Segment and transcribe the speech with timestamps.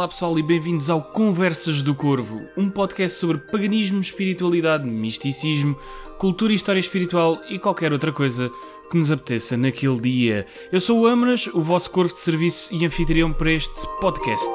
[0.00, 5.76] Olá pessoal e bem-vindos ao Conversas do Corvo, um podcast sobre paganismo, espiritualidade, misticismo,
[6.16, 8.50] cultura e história espiritual e qualquer outra coisa
[8.90, 10.46] que nos apeteça naquele dia.
[10.72, 14.50] Eu sou o Amras, o vosso corvo de serviço e anfitrião para este podcast.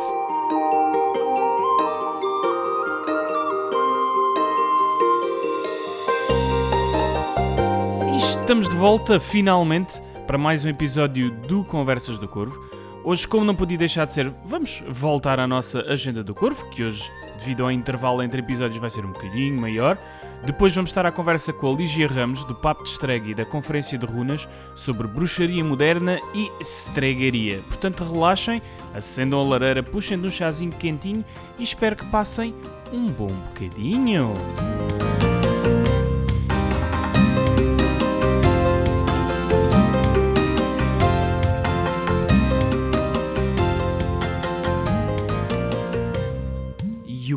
[8.12, 12.75] E estamos de volta, finalmente, para mais um episódio do Conversas do Corvo.
[13.06, 16.84] Hoje, como não podia deixar de ser, vamos voltar à nossa agenda do Corvo, que
[16.84, 19.96] hoje, devido ao intervalo entre episódios, vai ser um bocadinho maior.
[20.44, 23.46] Depois vamos estar à conversa com a Ligia Ramos, do Papo de Stregue e da
[23.46, 27.62] Conferência de Runas, sobre bruxaria moderna e stregaria.
[27.68, 28.60] Portanto, relaxem,
[28.92, 31.24] acendam a lareira, puxem de um chazinho quentinho
[31.60, 32.56] e espero que passem
[32.92, 34.34] um bom bocadinho.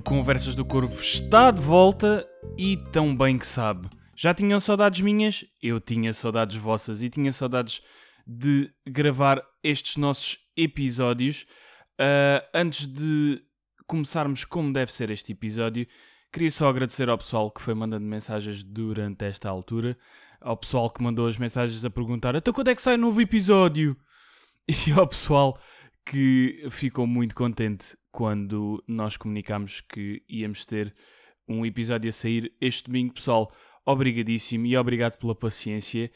[0.09, 3.91] Conversas do Corvo está de volta e tão bem que sabe.
[4.17, 5.45] Já tinham saudades minhas?
[5.63, 7.83] Eu tinha saudades vossas e tinha saudades
[8.27, 11.45] de gravar estes nossos episódios.
[12.01, 13.43] Uh, antes de
[13.87, 15.87] começarmos como deve ser este episódio,
[16.33, 19.95] queria só agradecer ao pessoal que foi mandando mensagens durante esta altura.
[20.41, 23.21] Ao pessoal que mandou as mensagens a perguntar: Então quando é que sai o novo
[23.21, 23.95] episódio?
[24.87, 25.59] E ao pessoal
[26.05, 30.93] que ficou muito contente quando nós comunicámos que íamos ter
[31.49, 33.15] um episódio a sair este domingo.
[33.15, 33.49] Pessoal,
[33.87, 36.11] obrigadíssimo e obrigado pela paciência.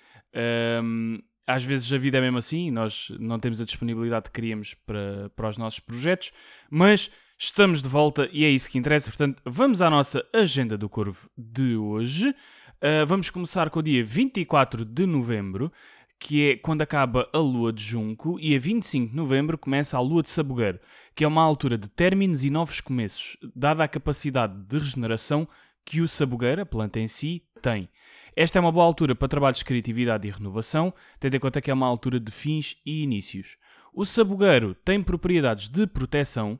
[0.83, 4.75] Um, às vezes a vida é mesmo assim, nós não temos a disponibilidade que queríamos
[4.75, 6.33] para, para os nossos projetos,
[6.69, 9.09] mas estamos de volta e é isso que interessa.
[9.09, 12.31] Portanto, vamos à nossa agenda do Corvo de hoje.
[12.31, 15.70] Uh, vamos começar com o dia 24 de novembro,
[16.19, 20.00] que é quando acaba a lua de Junco, e a 25 de novembro começa a
[20.00, 20.81] lua de Sabugueiro,
[21.14, 25.47] que é uma altura de términos e novos começos, dada a capacidade de regeneração
[25.84, 27.88] que o sabugueiro, planta em si, tem.
[28.34, 31.70] Esta é uma boa altura para trabalhos de criatividade e renovação, tendo em conta que
[31.70, 33.59] é uma altura de fins e inícios.
[33.92, 36.59] O sabugueiro tem propriedades de proteção,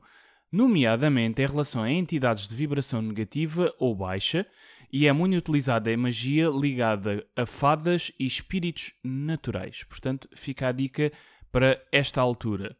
[0.51, 4.45] nomeadamente em relação a entidades de vibração negativa ou baixa,
[4.91, 9.83] e é muito utilizada em magia ligada a fadas e espíritos naturais.
[9.83, 11.11] Portanto, fica a dica
[11.51, 12.75] para esta altura.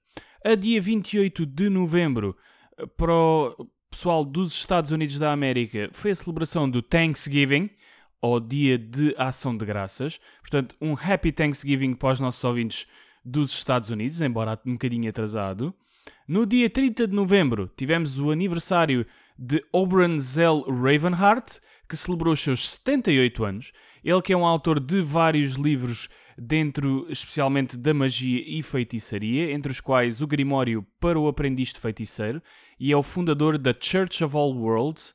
[0.45, 2.35] A dia 28 de novembro,
[2.97, 7.69] para o pessoal dos Estados Unidos da América, foi a celebração do Thanksgiving,
[8.21, 10.19] ou Dia de Ação de Graças.
[10.41, 12.87] Portanto, um Happy Thanksgiving para os nossos ouvintes
[13.23, 15.73] dos Estados Unidos, embora um bocadinho atrasado.
[16.27, 19.05] No dia 30 de novembro, tivemos o aniversário
[19.39, 23.71] de Oberon Zell Ravenheart, que celebrou os seus 78 anos.
[24.03, 29.71] Ele que é um autor de vários livros dentro especialmente da magia e feitiçaria, entre
[29.71, 32.41] os quais o Grimório para o Aprendiz de Feiticeiro,
[32.79, 35.13] e é o fundador da Church of All Worlds,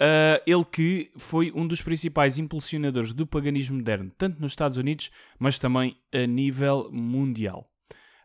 [0.00, 5.10] uh, ele que foi um dos principais impulsionadores do paganismo moderno, tanto nos Estados Unidos,
[5.38, 7.62] mas também a nível mundial.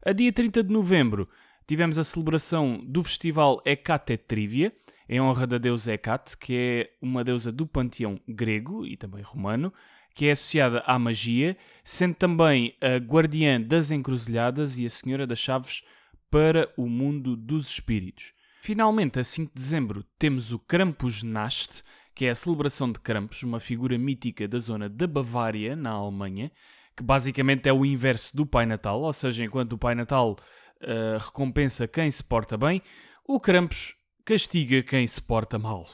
[0.03, 1.29] A dia 30 de novembro
[1.67, 4.73] tivemos a celebração do festival Hecate Trivia,
[5.07, 9.73] em honra da deusa Hecate, que é uma deusa do panteão grego e também romano,
[10.13, 15.39] que é associada à magia, sendo também a guardiã das encruzilhadas e a senhora das
[15.39, 15.83] chaves
[16.29, 18.33] para o mundo dos espíritos.
[18.61, 21.83] Finalmente, a 5 de dezembro, temos o Krampusnacht,
[22.13, 26.51] que é a celebração de Krampus, uma figura mítica da zona da Bavária, na Alemanha,
[26.95, 31.17] que basicamente é o inverso do Pai Natal, ou seja, enquanto o Pai Natal uh,
[31.17, 32.81] recompensa quem se porta bem,
[33.27, 33.95] o Krampus
[34.25, 35.87] castiga quem se porta mal.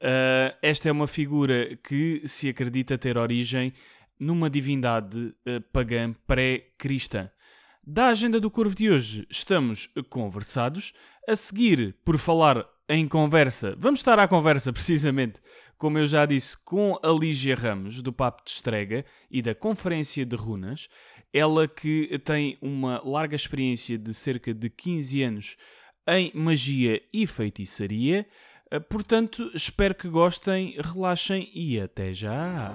[0.00, 3.72] Uh, esta é uma figura que se acredita ter origem
[4.18, 7.30] numa divindade uh, pagã pré-cristã.
[7.90, 10.92] Da agenda do Corvo de hoje estamos conversados.
[11.28, 15.40] A seguir, por falar em conversa, vamos estar à conversa precisamente,
[15.76, 20.24] como eu já disse, com a Lígia Ramos, do Papo de Estrega e da Conferência
[20.26, 20.88] de Runas.
[21.32, 25.56] Ela que tem uma larga experiência de cerca de 15 anos
[26.08, 28.26] em magia e feitiçaria.
[28.70, 32.74] Eh, portanto, espero que gostem, relaxem e até já!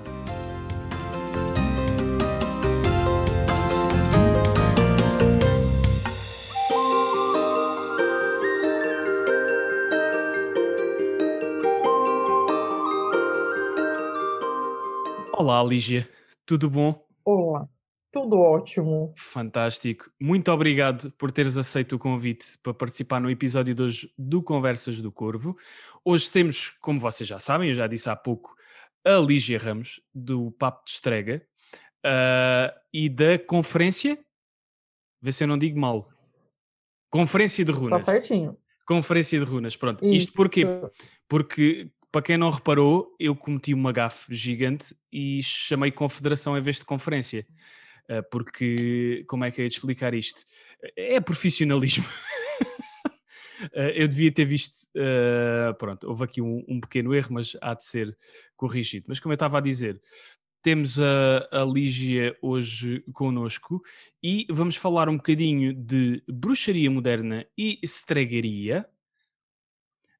[15.35, 16.07] Olá, Lígia,
[16.45, 17.03] tudo bom?
[17.25, 17.67] Olá,
[18.13, 19.11] tudo ótimo.
[19.17, 20.11] Fantástico.
[20.19, 25.01] Muito obrigado por teres aceito o convite para participar no episódio de hoje do Conversas
[25.01, 25.57] do Corvo.
[26.05, 28.55] Hoje temos, como vocês já sabem, eu já disse há pouco,
[29.03, 31.43] a Lígia Ramos, do Papo de Estrega,
[32.05, 34.17] uh, e da conferência,
[35.19, 36.07] vê se eu não digo mal,
[37.09, 38.01] Conferência de Runas.
[38.01, 38.57] Está certinho.
[38.85, 40.05] Conferência de runas, pronto.
[40.05, 40.61] Isto porquê?
[40.61, 40.91] Isso.
[41.27, 46.77] Porque, para quem não reparou, eu cometi uma gafe gigante e chamei confederação em vez
[46.77, 47.47] de conferência.
[48.07, 50.43] Eh, Porque, como é que eu ia te explicar isto?
[50.95, 52.05] É profissionalismo.
[53.73, 54.89] Eh, eu devia ter visto.
[54.95, 58.17] eh, pronto, houve aqui um, um pequeno erro, mas há de ser
[58.55, 59.05] corrigido.
[59.07, 60.01] Mas como eu estava a dizer,
[60.61, 63.81] temos a, a Lígia hoje connosco
[64.23, 68.87] e vamos falar um bocadinho de bruxaria moderna e estregaria.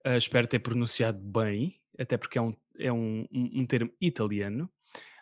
[0.06, 4.69] Uh, espero ter pronunciado bem, até porque é um, é um, um, um termo italiano.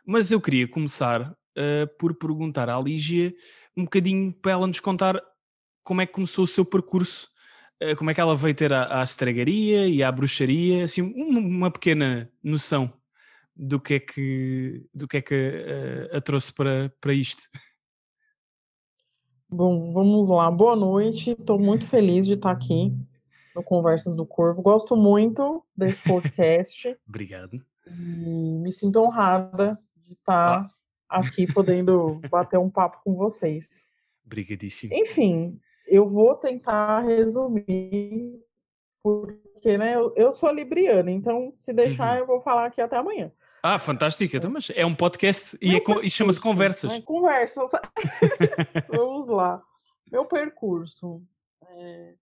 [0.04, 3.34] Mas eu queria começar uh, por perguntar à Lígia
[3.76, 5.22] um bocadinho para ela nos contar
[5.84, 7.30] como é que começou o seu percurso,
[7.82, 11.40] uh, como é que ela veio ter à, à estregaria e à bruxaria, assim, uma,
[11.40, 12.92] uma pequena noção
[13.56, 17.44] do que é que, do que, é que uh, a trouxe para, para isto.
[19.50, 20.50] Bom, vamos lá.
[20.50, 21.32] Boa noite.
[21.32, 22.96] Estou muito feliz de estar aqui
[23.54, 24.62] no Conversas do Corvo.
[24.62, 27.62] Gosto muito desse podcast Obrigado.
[27.86, 30.70] e me sinto honrada de estar
[31.12, 33.92] aqui podendo bater um papo com vocês.
[34.26, 34.94] Obrigadíssimo.
[34.96, 38.40] Enfim, eu vou tentar resumir,
[39.04, 42.20] porque né, eu, eu sou libriana, então se deixar Uhum.
[42.20, 43.32] eu vou falar aqui até amanhã.
[43.64, 44.36] Ah, fantástico.
[44.36, 46.94] Então, mas é um podcast e, é co- e chama-se Conversas.
[46.94, 47.70] né, Conversas.
[48.90, 49.62] Vamos lá.
[50.12, 51.22] Meu percurso.
[51.68, 52.14] é,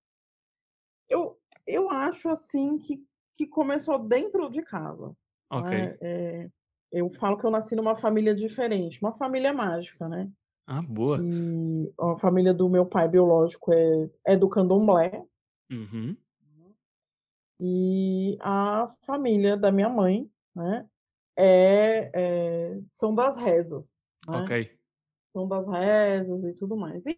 [1.07, 3.01] Eu, eu acho assim que,
[3.35, 5.15] que começou dentro de casa.
[5.49, 5.69] Ok.
[5.71, 5.97] né?
[6.01, 6.49] É,
[6.91, 10.29] eu falo que eu nasci numa família diferente, uma família mágica, né?
[10.65, 11.19] Ah, boa.
[11.23, 15.23] E a família do meu pai biológico é, é do candomblé
[15.71, 16.15] Uhum.
[17.59, 20.87] e a família da minha mãe, né?
[21.35, 24.37] É, é- são das rezas, né?
[24.39, 24.71] Ok.
[25.33, 27.05] São das rezas e tudo mais.
[27.05, 27.15] E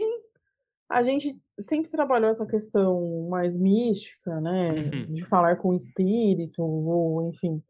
[0.89, 4.71] a gente sempre trabalhou essa questão mais mística, né?
[4.71, 5.13] Uhum.
[5.13, 7.63] De falar com o espírito, ou enfim,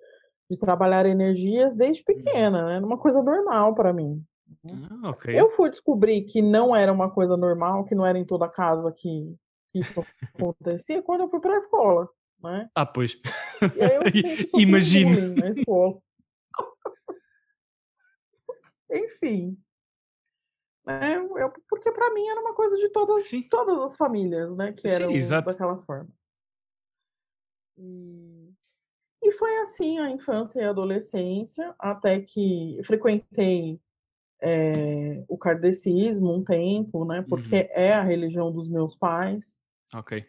[0.52, 2.76] de trabalhar energias desde pequena, né?
[2.76, 4.22] Era uma coisa normal para mim.
[4.70, 5.34] Ah, ok.
[5.40, 8.92] Eu fui descobrir que não era uma coisa normal, que não era em toda casa
[8.92, 9.34] que,
[9.74, 10.06] isso
[10.36, 12.10] acontecia, quando eu fui para a escola,
[12.44, 12.70] né?
[12.76, 13.18] Ah, pois.
[13.76, 14.02] E aí eu
[14.60, 15.36] Imagino.
[15.38, 15.98] na escola.
[18.92, 19.58] Enfim.
[20.86, 23.48] né, eu- porque para mim era uma coisa de todas, Sim.
[23.48, 24.74] todas as famílias, né?
[24.74, 25.14] Que eram
[25.46, 26.10] daquela forma.
[27.78, 28.41] E,
[29.24, 33.80] e foi assim a infância e a adolescência, até que frequentei
[34.42, 37.24] eh, o kardecismo um tempo, né?
[37.30, 37.68] Porque Uhum.
[37.72, 39.62] é a religião dos meus pais.
[39.94, 40.26] Ok.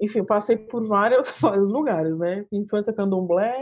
[0.00, 2.44] Enfim, eu passei por vários, vários lugares, né?
[2.50, 3.54] Infância candomblé,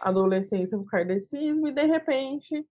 [0.00, 2.66] adolescência com kardecismo, e de repente,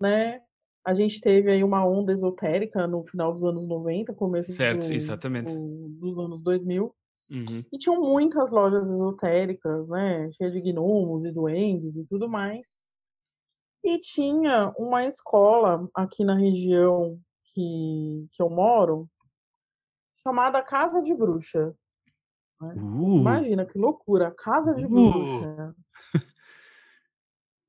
[0.00, 0.40] né?
[0.84, 4.94] A gente teve aí uma onda esotérica no final dos anos 90, começo Certo, do-
[4.94, 5.52] exatamente.
[5.52, 6.94] do- dos anos 2000.
[7.30, 7.64] Uhum.
[7.72, 10.30] E tinham muitas lojas esotéricas, né?
[10.32, 12.86] Cheia de gnomos e duendes e tudo mais.
[13.84, 17.18] E tinha uma escola aqui na região
[17.52, 19.08] que, que eu moro,
[20.22, 21.74] chamada Casa de Bruxa.
[22.60, 22.74] né?
[22.76, 24.88] Uh, Imagina que loucura, Casa de Uh.
[24.88, 25.74] Bruxa.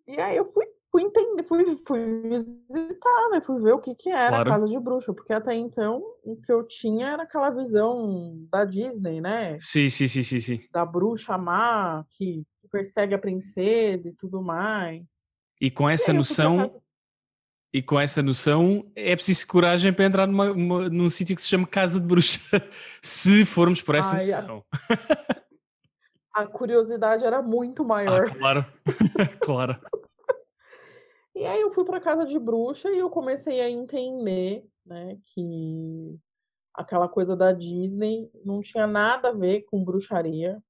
[0.09, 0.65] E aí eu fui,
[0.97, 3.39] fui entender, fui, fui visitar, né?
[3.41, 4.49] Fui ver o que, que era Claro.
[4.49, 8.65] a Casa de Bruxa, porque até então o que eu tinha era aquela visão da
[8.65, 9.59] Disney, né?
[9.61, 10.59] sim, sim, sim, sim, sim.
[10.71, 15.29] da bruxa má que persegue a princesa e tudo mais.
[15.61, 16.81] E com E essa pra noção, casa-
[17.73, 21.47] e com essa noção, é preciso coragem para entrar numa, uma- num sítio que se
[21.47, 22.39] chama Casa de Bruxa,
[23.03, 24.65] se formos por essa Ai, a- noção.
[26.33, 28.23] a curiosidade era muito Ah, maior.
[28.25, 28.65] claro,
[29.41, 29.79] claro.
[31.37, 36.19] E aí eu fui para casa de bruxa e eu comecei a entender, né, que
[36.73, 40.61] aquela coisa da Disney não tinha nada a ver com bruxaria,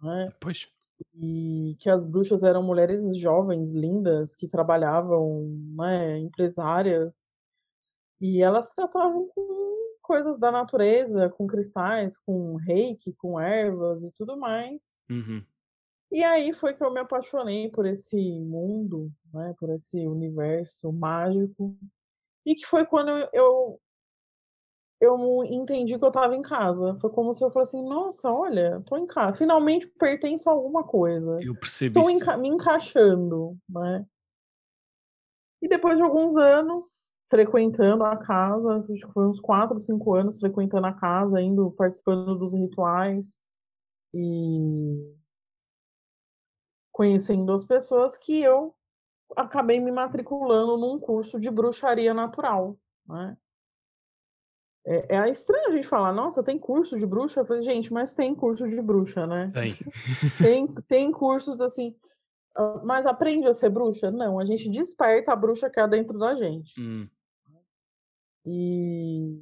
[0.00, 0.32] né?
[0.38, 0.68] Pois.
[1.12, 5.44] E que as bruxas eram mulheres jovens, lindas, que trabalhavam,
[5.76, 7.32] né, empresárias,
[8.20, 14.36] e elas tratavam com coisas da natureza, com cristais, com reiki, com ervas e tudo
[14.36, 14.96] mais.
[15.10, 15.44] Uhum.
[16.12, 21.74] E aí foi que eu me apaixonei por esse mundo, né, por esse universo mágico,
[22.44, 23.80] e que foi quando eu, eu,
[25.00, 26.98] eu entendi que eu estava em casa.
[27.00, 30.84] Foi como se eu fosse assim, nossa, olha, tô em casa, finalmente pertenço a alguma
[30.84, 31.40] coisa.
[31.42, 34.04] Eu percebo Estou enca- me encaixando, né?
[35.62, 40.38] E depois de alguns anos frequentando a casa, acho que foi uns 4, 5 anos
[40.38, 43.42] frequentando a casa, indo participando dos rituais
[44.12, 45.21] e
[46.92, 48.74] conhecendo as pessoas que eu
[49.36, 52.76] acabei me matriculando num curso de bruxaria natural,
[53.08, 53.36] né?
[54.84, 57.40] É, é estranho a gente falar, nossa, tem curso de bruxa?
[57.40, 59.50] Eu falei, gente, mas tem curso de bruxa, né?
[59.54, 59.72] Tem.
[60.42, 61.96] tem, tem cursos assim.
[62.56, 64.10] ah, Mas aprende a ser bruxa?
[64.10, 66.80] Não, a gente desperta a bruxa que há dentro da gente.
[66.80, 67.08] Hum,
[68.44, 69.40] E,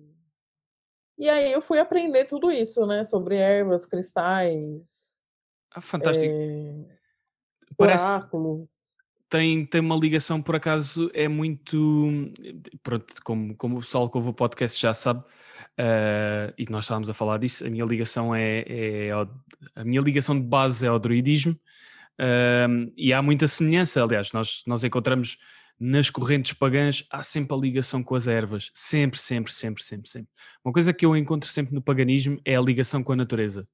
[1.17, 3.03] e aí eu fui aprender tudo isso, né?
[3.05, 5.25] Sobre ervas, cristais,
[5.71, 6.35] ah, fantástico.
[6.35, 6.99] eh,
[7.77, 8.71] Parece, oráculos.
[9.29, 12.33] tem, tem uma ligação, por acaso, é muito.
[12.83, 15.25] Pronto, como, como o pessoal que ouve o podcast já sabe,
[15.79, 19.31] eh, e nós estávamos a falar disso, a minha ligação é, é ao-
[19.75, 21.59] a minha ligação de base é ao druidismo,
[22.19, 24.03] ehm, e há muita semelhança.
[24.03, 25.39] Aliás, nós, nós encontramos
[25.79, 28.71] nas correntes pagãs, há sempre a ligação com as ervas.
[28.75, 30.29] Sempre, sempre, sempre, sempre, sempre.
[30.63, 33.67] Uma coisa que eu encontro sempre no paganismo é a ligação com a natureza.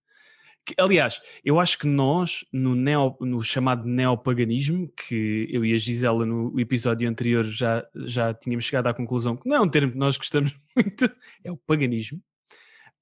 [0.79, 6.27] Aliás, eu acho que nós, no, neo, no chamado neopaganismo, que eu e a Gisela
[6.27, 9.99] no episódio anterior já, já tínhamos chegado à conclusão que não é um termo que
[9.99, 11.05] nós gostamos muito,
[11.45, 12.21] é o paganismo,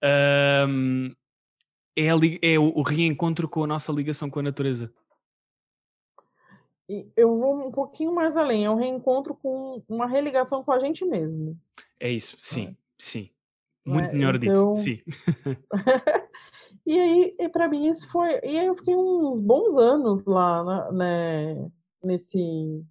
[0.02, 1.10] ahm,
[1.96, 4.92] é, a é o, o reencontro com a nossa ligação com a natureza.
[7.16, 11.04] Eu vou um pouquinho mais além, é um reencontro com uma religação com a gente
[11.04, 11.58] mesmo.
[11.98, 12.76] É isso, sim, É.
[12.98, 13.30] sim.
[13.84, 14.12] Muito é?
[14.12, 15.02] melhor Então- dito, sim.
[16.86, 18.28] E aí, e para mim, isso foi.
[18.42, 21.70] E aí eu fiquei uns bons anos lá, né,
[22.02, 22.84] nesse.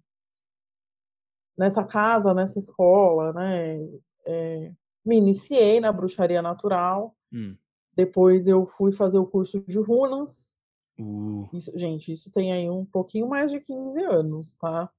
[1.56, 3.78] Nessa casa, nessa escola, né?
[4.26, 4.72] É,
[5.04, 7.14] me iniciei na bruxaria natural.
[7.32, 7.56] Hum.
[7.96, 10.56] Depois eu fui fazer o curso de runas.
[10.98, 14.90] Uh, Isso, gente, isso tem aí um pouquinho mais de 15 anos, tá?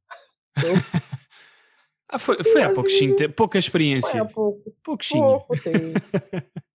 [2.15, 4.21] ah, foi, foi há vezes- tempo, pouca Foi experiência.
[4.21, 5.21] há pouco, Pouquinho.
[5.39, 5.99] pouco tempo.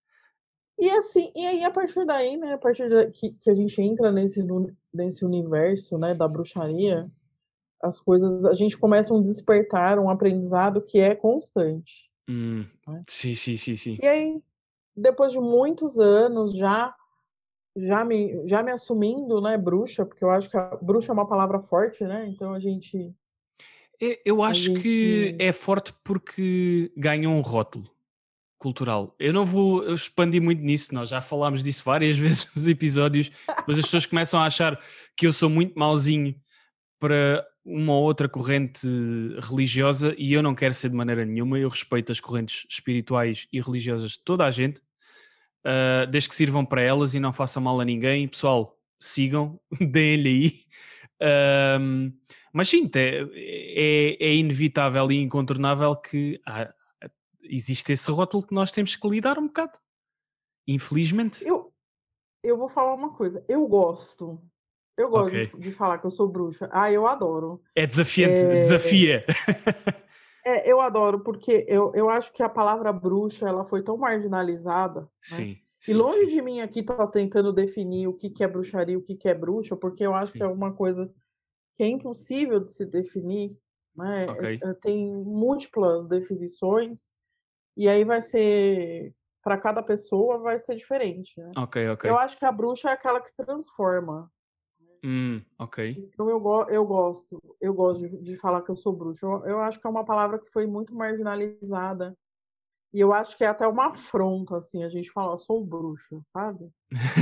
[0.82, 3.82] E assim, e aí a partir daí, né, a partir da, que, que a gente
[3.82, 4.42] entra nesse,
[4.94, 7.06] nesse universo, né, da bruxaria,
[7.82, 12.11] as coisas, a gente começa um despertar, um aprendizado que é constante.
[12.26, 13.02] Hum, Né?
[13.06, 13.99] sim, sim, sim, sim.
[14.02, 14.42] E aí,
[14.97, 16.94] depois de muitos anos já
[17.76, 21.28] já me já me assumindo, né, bruxa, porque eu acho que a bruxa é uma
[21.28, 22.26] palavra forte, né?
[22.26, 23.14] Então a gente
[24.25, 27.90] Eu acho que gente- é forte porque ganhou um rótulo
[28.59, 29.14] cultural.
[29.19, 33.30] Eu não vou expandir muito nisso, nós já falámos disso várias vezes nos episódios.
[33.59, 34.78] Depois as pessoas começam a achar
[35.16, 36.35] que eu sou muito mauzinho
[36.99, 38.87] para uma ou outra corrente
[39.49, 41.59] religiosa e eu não quero ser de maneira nenhuma.
[41.59, 44.80] Eu respeito as correntes espirituais e religiosas de toda a gente,
[45.64, 48.26] ah, desde que sirvam para elas e não façam mal a ninguém.
[48.28, 50.52] Pessoal, sigam, deem-lhe aí.
[51.23, 52.12] Ahm,
[52.52, 56.73] mas sim, é, é inevitável e incontornável que há-
[57.42, 59.78] existe esse rótulo que nós temos que lidar um bocado.
[60.66, 61.45] Infelizmente.
[61.47, 61.73] eu
[62.42, 64.40] eu vou falar uma coisa, eu gosto.
[64.97, 65.61] Eu gosto de- Ok.
[65.61, 66.71] de, falar que eu sou bruxa.
[66.73, 67.62] Ah, eu adoro.
[67.75, 69.23] É desafiante, É- desafia.
[70.42, 75.02] É, eu adoro, porque eu, eu acho que a palavra bruxa ela foi tão marginalizada.
[75.02, 75.09] né?
[75.21, 75.50] Sim.
[75.52, 78.95] E sim, longe sim, de mim aqui tá tentando definir o que, que é bruxaria
[78.95, 80.45] e o que, que é bruxa, porque eu acho que Sim.
[80.45, 81.12] é uma coisa
[81.80, 83.58] que é impossível de se definir.
[83.96, 84.26] Né?
[84.28, 84.60] Ok.
[84.62, 87.14] É- é- Tem múltiplas definições,
[87.75, 89.14] e aí vai ser.
[89.42, 91.40] Para cada pessoa vai ser diferente.
[91.40, 91.50] Né?
[91.56, 92.10] Ok, ok.
[92.10, 94.30] Eu acho que a bruxa é aquela que transforma.
[95.02, 95.96] Hum, ok.
[95.96, 99.25] Então eu, go eu gosto, eu gosto de, de falar que eu sou bruxa.
[99.25, 102.14] Eu, eu acho que é uma palavra que foi muito marginalizada.
[102.92, 106.68] E eu acho que é até uma afronta, assim, a gente falar, sou bruxa, sabe?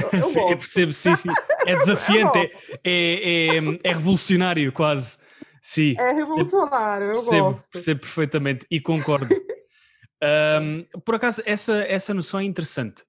[0.03, 1.29] Eu, eu Sim, eu percebo, sim, sim.
[1.67, 2.51] É desafiante, é,
[2.85, 5.19] é, é, é revolucionário quase.
[5.61, 5.95] Sim.
[5.99, 7.71] É revolucionário, eu percebo, gosto.
[7.71, 9.35] percebo perfeitamente e concordo.
[10.23, 13.05] Ahm, por acaso, essa, essa noção é interessante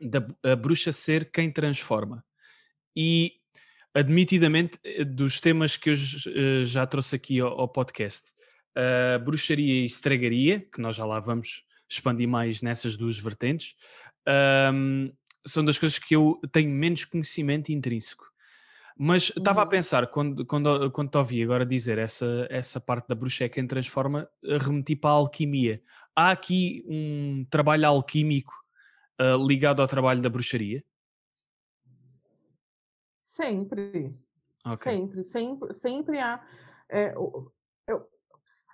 [0.00, 2.24] da bruxa ser quem transforma.
[2.96, 3.32] E,
[3.92, 8.32] admitidamente, eh, dos temas que eu eh, já trouxe aqui ao, ao podcast,
[8.74, 13.74] a bruxaria e estragaria, que nós já lá vamos expandir mais nessas duas vertentes,
[14.26, 15.10] ahm,
[15.46, 18.26] são das coisas que eu tenho menos conhecimento intrínseco.
[19.00, 19.70] Mas estava a Uhum.
[19.70, 23.66] pensar, quando, quando, quando te ouvi agora dizer essa, essa parte da bruxa é quem
[23.66, 25.80] transforma, eh, remeti para a alquimia.
[26.16, 28.52] Há aqui um trabalho alquímico
[29.18, 30.84] ah, ligado ao trabalho da bruxaria?
[33.22, 34.14] Sempre.
[34.64, 34.76] Ok.
[34.92, 36.44] Sempre, sempre, sempre há.
[36.88, 38.10] É, eu-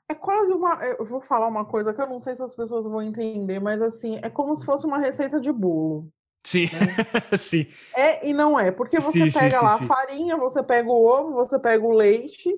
[0.09, 0.75] é quase uma.
[0.85, 3.83] Eu vou falar uma coisa que eu não sei se as pessoas vão entender, mas
[3.83, 6.09] assim, é como se fosse uma receita de bolo.
[6.47, 6.67] Sim,
[7.37, 9.85] sim, É e não é, porque você Sim, pega sim, lá sim.
[9.85, 12.53] a farinha, você pega o ovo, você pega o leite,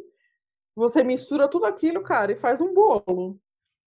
[0.75, 3.39] você mistura tudo aquilo, cara, e faz um bolo.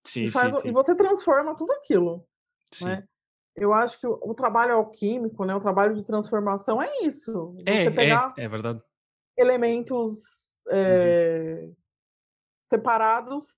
[0.05, 2.25] sim, e, faz, e você transforma tudo aquilo.
[2.71, 2.85] sim.
[2.85, 3.03] né?
[3.55, 7.53] Eu acho que o, o trabalho alquímico, né, o trabalho de transformação é isso.
[7.57, 8.81] Você É, pegar é, é verdade.
[9.37, 11.75] elementos Uhum.
[12.69, 13.57] Separados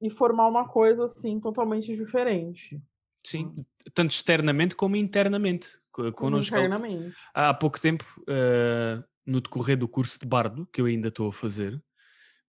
[0.00, 2.80] e formar uma coisa assim totalmente diferente.
[3.24, 3.54] Sim,
[3.94, 5.68] tanto externamente como internamente.
[5.90, 6.54] co- Connosco.
[6.54, 7.16] Internamente.
[7.34, 11.32] Há pouco tempo, eh, no decorrer do curso de bardo, que eu ainda estou a
[11.32, 11.82] fazer,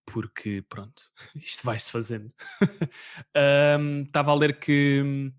[0.05, 1.01] porque pronto,
[1.35, 2.31] isto vai-se fazendo,
[3.33, 5.31] ahm, estava a ler que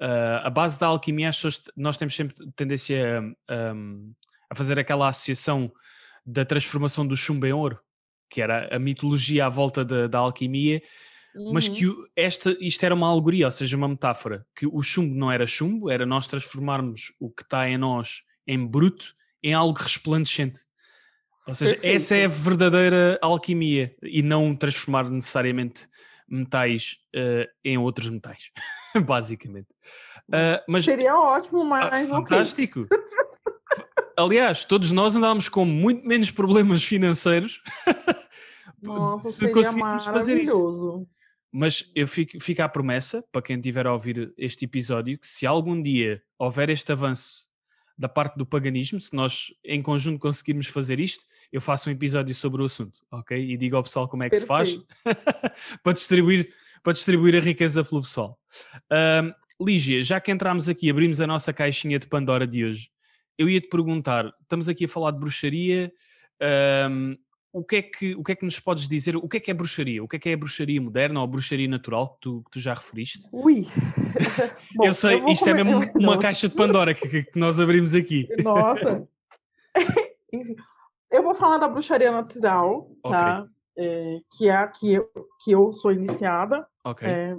[0.00, 1.30] ah, a base da alquimia,
[1.76, 4.12] nós temos sempre tendência a, hum,
[4.50, 5.72] a fazer aquela associação
[6.26, 7.78] da transformação do chumbo em ouro,
[8.28, 10.82] que era a mitologia à volta da, da alquimia,
[11.52, 11.74] mas Uhum.
[11.74, 15.30] que o- esta, isto era uma alegoria, ou seja, uma metáfora, que o chumbo não
[15.32, 20.60] era chumbo, era nós transformarmos o que está em nós em bruto em algo resplandecente.
[21.46, 22.44] Ou seja, essa é a Perfeito.
[22.48, 25.86] verdadeira alquimia e não transformar necessariamente
[26.26, 28.50] metais eh, em outros metais,
[29.06, 29.68] basicamente.
[30.32, 32.18] Ah, mas Seria ótimo, ah, mas ok.
[32.18, 32.86] fantástico.
[34.16, 37.62] Aliás, todos nós andávamos com muito menos problemas financeiros
[38.84, 41.06] Nossa, se conseguíssemos fazer isso.
[41.50, 45.46] Mas eu fico, fica a promessa, para quem estiver a ouvir este episódio, que se
[45.46, 47.48] algum dia houver este avanço
[47.96, 52.34] da parte do paganismo, se nós em conjunto conseguirmos fazer isto, eu faço um episódio
[52.34, 53.38] sobre o assunto, ok?
[53.38, 54.76] E digo ao pessoal como é que se faz
[55.82, 56.52] para, distribuir,
[56.82, 58.36] para distribuir a riqueza pelo pessoal.
[58.90, 62.90] Ahm, Lígia, já que entramos aqui, abrimos a nossa caixinha de Pandora de hoje,
[63.38, 65.92] eu ia te perguntar: estamos aqui a falar de bruxaria.
[66.40, 67.14] ahm,
[67.52, 69.16] o que, é que, o que é que nos podes dizer?
[69.16, 70.02] O que é que é bruxaria?
[70.02, 72.50] O que é que é a bruxaria moderna ou a bruxaria natural que tu, que
[72.50, 73.28] tu já referiste?
[73.32, 73.62] Ui.
[74.74, 77.38] Bom, eu sei, vou isto é come- mesmo eu- uma caixa de Pandora que, que
[77.38, 78.28] nós abrimos aqui.
[78.42, 79.06] Nossa.
[80.32, 80.56] Enfim,
[81.12, 83.16] eu vou falar da bruxaria natural, Ok.
[83.16, 83.46] tá?
[83.78, 85.08] É, que é a que eu,
[85.44, 86.66] que eu sou iniciada.
[86.84, 87.06] Ok.
[87.08, 87.36] É,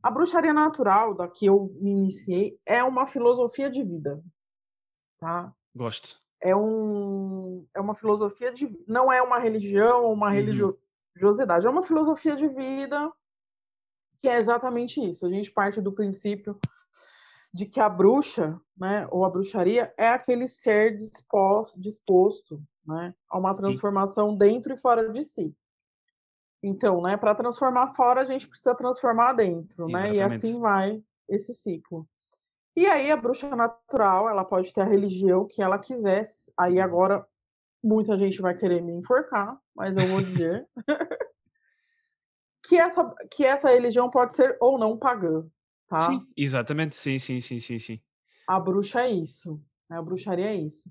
[0.00, 4.22] a bruxaria natural, da que eu me iniciei, é uma filosofia de vida,
[5.18, 5.52] tá?
[5.74, 6.20] Gosto.
[6.40, 8.76] É, um, é uma filosofia de...
[8.86, 10.32] Não é uma religião ou uma Uhum.
[11.14, 13.12] religiosidade, é uma filosofia de vida
[14.20, 15.26] que é exatamente isso.
[15.26, 16.58] A gente parte do princípio
[17.52, 23.38] de que a bruxa, né, ou a bruxaria, é aquele ser disposto, disposto né, a
[23.38, 25.56] uma transformação dentro e fora de si.
[26.62, 30.08] Então, né, para transformar fora, a gente precisa transformar dentro, né?
[30.08, 30.34] E Exatamente.
[30.34, 32.08] assim vai esse ciclo.
[32.76, 36.22] E aí a bruxa natural, ela pode ter a religião que ela quiser.
[36.58, 37.26] Aí agora
[37.82, 40.68] muita gente vai querer me enforcar, mas eu vou dizer
[42.68, 45.46] que essa que essa religião pode ser ou não pagã,
[45.88, 46.00] tá?
[46.00, 46.94] Sim, exatamente.
[46.96, 48.00] Sim, sim, sim, sim, sim.
[48.46, 49.98] A bruxa é isso, né?
[49.98, 50.90] A bruxaria é isso.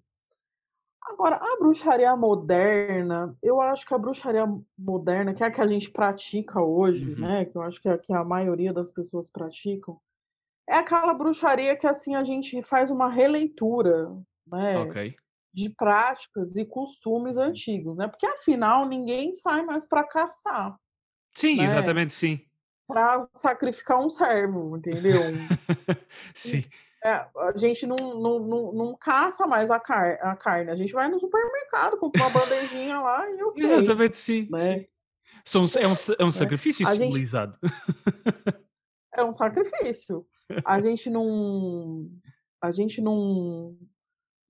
[1.08, 4.46] Agora, a bruxaria moderna, eu acho que a bruxaria
[4.76, 7.22] moderna, que é a que a gente pratica hoje, Uhum.
[7.22, 7.46] né?
[7.46, 10.00] Que eu acho que é a que a maioria das pessoas praticam,
[10.70, 14.10] é aquela bruxaria que assim a gente faz uma releitura,
[14.48, 14.78] né?
[14.78, 15.16] Ok.
[15.54, 18.08] De práticas e costumes antigos, né?
[18.08, 20.76] Porque afinal ninguém sai mais para caçar,
[21.34, 21.64] Sim, né?
[21.64, 22.42] exatamente, sim.
[22.88, 25.14] para sacrificar um servo, entendeu?
[26.34, 26.66] sim.
[27.04, 30.92] É, a gente não, não, não, não caça mais a, car a carne, a gente
[30.92, 33.62] vai no supermercado, compra uma bandejinha lá e o quê?
[33.62, 34.48] Exatamente, sim.
[34.50, 34.60] Né?
[34.60, 34.88] sim.
[35.46, 37.58] São, é, um, é um sacrifício A gente- civilizado.
[39.18, 40.28] É um sacrifício.
[40.66, 42.10] A gente não.
[42.62, 43.78] A gente não.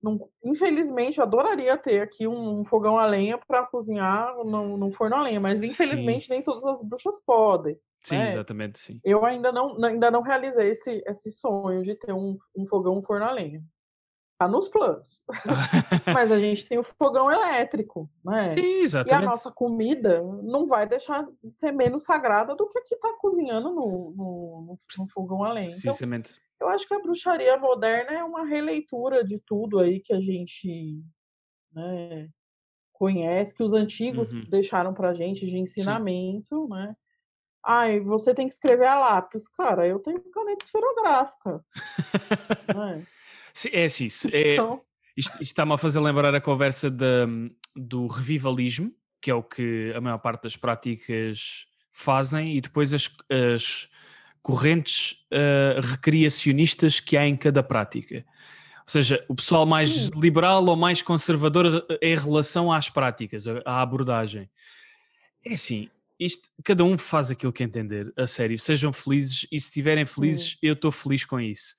[0.02, 5.16] não infelizmente, eu adoraria ter aqui um, fogão a lenha para cozinhar no, no forno
[5.16, 7.78] a lenha, mas infelizmente nem todas as bruxas podem.
[8.00, 8.28] Sim, É.
[8.30, 9.00] exatamente, sim.
[9.04, 13.02] Eu ainda não, ainda não realizei esse, esse sonho de ter um, um fogão um
[13.02, 13.62] forno a lenha.
[14.38, 15.24] Tá nos planos.
[16.14, 18.44] Mas a gente tem o fogão elétrico, né?
[18.44, 19.24] sim, E a exatamente.
[19.26, 23.70] nossa comida não vai deixar de ser menos sagrada do que a que está cozinhando
[23.70, 25.74] no, no, no- fogão a lenha.
[25.76, 25.94] Então,
[26.60, 31.02] eu acho que a bruxaria moderna é uma releitura de tudo aí que a gente
[31.72, 32.28] né,
[32.92, 34.44] conhece, que os antigos Uhum.
[34.50, 36.94] deixaram pra gente de ensinamento, né?
[37.64, 39.48] Ai, você tem que escrever a lápis.
[39.48, 41.64] Cara, eu tenho caneta esferográfica.
[42.74, 43.06] né?
[43.56, 44.82] Sim, é assim, é, Então,
[45.16, 47.26] isto, isto está-me a fazer lembrar a conversa da-
[47.74, 53.08] do revivalismo, que é o que a maior parte das práticas fazem, e depois as,
[53.54, 53.88] as
[54.42, 58.26] correntes ah, recreacionistas que há em cada prática.
[58.80, 60.10] Ou seja, o pessoal mais Sim.
[60.14, 64.50] liberal ou mais conservador em relação às práticas, à abordagem.
[65.42, 65.88] É assim,
[66.20, 68.58] isto, cada um faz aquilo que entender, a sério.
[68.58, 71.74] Sejam felizes e se estiverem felizes, eu estou feliz com isso.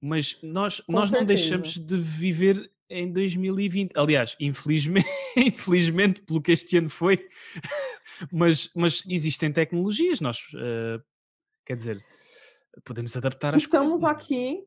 [0.00, 3.92] Mas nós, Com nós não deixamos de viver em 2020.
[3.96, 7.18] Aliás, infelizmente, infelizmente pelo que este ano foi,
[8.32, 11.00] mas, mas existem tecnologias, nós, eh,
[11.64, 12.04] quer dizer,
[12.84, 14.08] podemos adaptar as estamos coisas.
[14.10, 14.64] aqui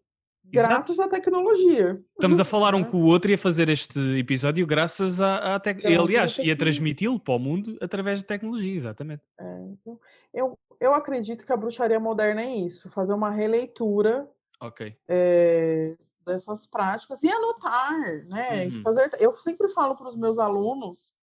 [0.51, 1.09] Graças Exato.
[1.09, 2.01] à tecnologia.
[2.13, 2.85] Estamos a falar um né?
[2.85, 6.31] com o outro e a fazer este episódio graças à, à tec- Graças à aliás,
[6.31, 6.57] e a tecnologia.
[6.57, 9.21] transmiti-lo para o mundo através da tecnologia, exatamente.
[9.39, 9.99] É, então,
[10.33, 14.27] eu, eu acredito que a bruxaria moderna é isso, fazer uma releitura
[14.61, 14.97] Ok.
[15.07, 15.95] é,
[16.25, 18.67] dessas práticas e anotar, né?
[18.67, 18.83] Uhum.
[18.83, 21.13] fazer, eu sempre falo para os meus alunos,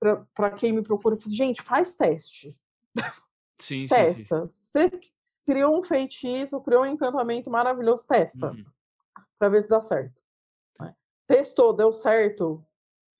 [0.00, 2.58] né, para quem me procura, falo, gente, faz teste,
[3.58, 3.88] Sim, sim, sim.
[3.88, 4.46] testa.
[4.46, 4.90] Você
[5.46, 8.64] criou um feitiço, criou um encantamento maravilhoso, testa, Uhum.
[9.38, 10.22] para ver se dá certo.
[10.78, 10.94] né?
[11.26, 12.64] Testou, deu certo.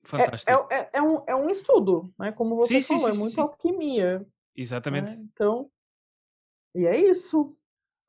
[0.03, 0.51] É, Fantástico.
[0.71, 2.33] é, é, é um, é um estudo, né?
[2.33, 4.27] Como você Sim, falou, é muita alquimia.
[4.57, 5.15] Exatamente.
[5.15, 5.29] né?
[5.33, 5.71] Então,
[6.75, 7.57] e é isso.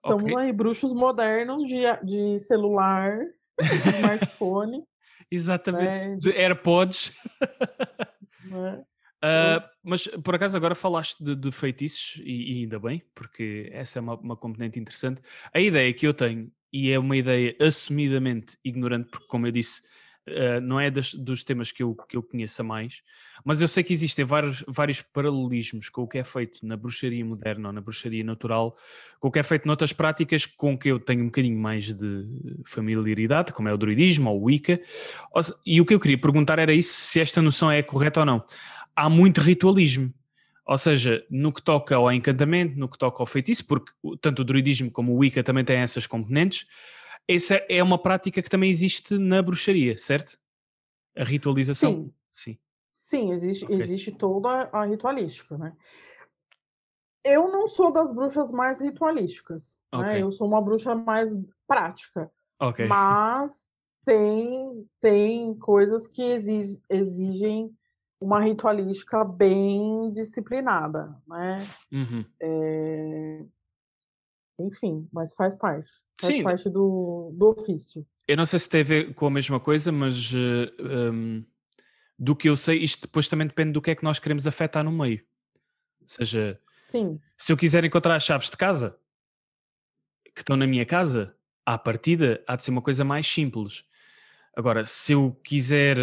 [0.03, 0.37] Estamos Ok.
[0.37, 3.19] aí, bruxos modernos de, de celular,
[3.59, 4.83] de smartphone,
[5.29, 5.85] Exatamente.
[5.85, 6.17] né?
[6.17, 7.13] de- AirPods.
[8.45, 8.83] né?
[9.21, 13.99] Ah, mas por acaso agora falaste de, de feitiços e, e ainda bem, porque essa
[13.99, 15.21] é uma, uma componente interessante.
[15.53, 19.83] A ideia que eu tenho, e é uma ideia assumidamente ignorante, porque como eu disse,
[20.27, 23.01] ah, não é dos temas que eu, que eu conheço a mais,
[23.43, 27.25] mas eu sei que existem vários, vários paralelismos com o que é feito na bruxaria
[27.25, 28.77] moderna ou na bruxaria natural,
[29.19, 32.25] com o que é feito noutras práticas com que eu tenho um bocadinho mais de
[32.65, 34.79] familiaridade, como é o druidismo ou o Wicca.
[35.65, 38.43] E o que eu queria perguntar era isso, se esta noção é correta ou não
[38.95, 40.13] há muito ritualismo.
[40.65, 44.45] Ou seja, no que toca ao encantamento, no que toca ao feitiço, porque tanto o
[44.45, 46.65] druidismo como o Wicca também têm essas componentes,
[47.27, 50.37] essa é uma prática que também existe na bruxaria, certo?
[51.17, 51.91] A ritualização.
[51.91, 52.57] Sim, Sim.
[52.91, 53.77] sim, existe, Ok.
[53.79, 55.75] existe toda a ritualística, né?
[57.23, 60.05] Eu não sou das bruxas mais ritualísticas, Ok.
[60.13, 60.21] né?
[60.21, 62.31] Eu sou uma bruxa mais prática,
[62.87, 63.69] mas
[64.05, 67.71] tem, tem coisas que exige- exigem
[68.19, 71.57] uma ritualística bem disciplinada, né?
[71.91, 72.25] Uhum.
[72.41, 73.45] É,
[74.59, 75.91] Enfim, mas faz parte.
[76.21, 76.43] Faz Sim.
[76.43, 78.05] parte do, do ofício.
[78.27, 81.43] Eu não sei se tem a ver com a mesma coisa, mas eh, um,
[82.17, 84.83] do que eu sei, isto depois também depende do que é que nós queremos afetar
[84.83, 85.23] no meio.
[86.01, 88.95] Ou seja, Sim, se eu quiser encontrar as chaves de casa
[90.33, 93.83] que estão na minha casa, à partida há de ser uma coisa mais simples.
[94.55, 95.97] Agora, se eu quiser,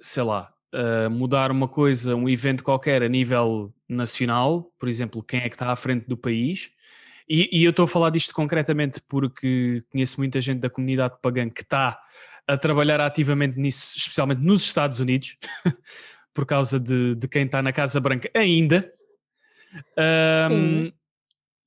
[0.00, 5.40] sei lá, uh, mudar uma coisa, um evento qualquer a nível nacional, por exemplo, quem
[5.40, 6.72] é que está à frente do país,
[7.30, 11.48] e, e eu estou a falar disto concretamente porque conheço muita gente da comunidade pagã
[11.48, 12.02] que está
[12.44, 15.36] a trabalhar ativamente nisso, especialmente nos Estados Unidos,
[16.34, 18.84] por causa de, de quem está na Casa Branca ainda.
[20.50, 20.90] Um,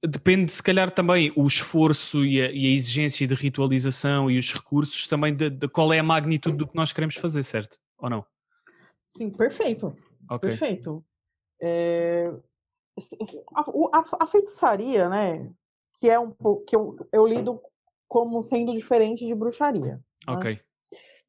[0.05, 4.53] depende, se calhar, também o esforço e a, e a exigência de ritualização e os
[4.53, 7.79] recursos também de, de qual é a magnitude do que nós queremos fazer, certo?
[7.99, 8.25] Ou não?
[9.05, 9.95] sim, perfeito.
[10.29, 10.49] Ok.
[10.49, 11.05] Perfeito.
[11.61, 12.33] É,
[13.55, 15.51] a, o- a- a feitiçaria, né?
[15.99, 17.59] Que é um pouco que eu, eu lido
[18.07, 19.99] como sendo diferente de bruxaria.
[20.27, 20.59] Ok.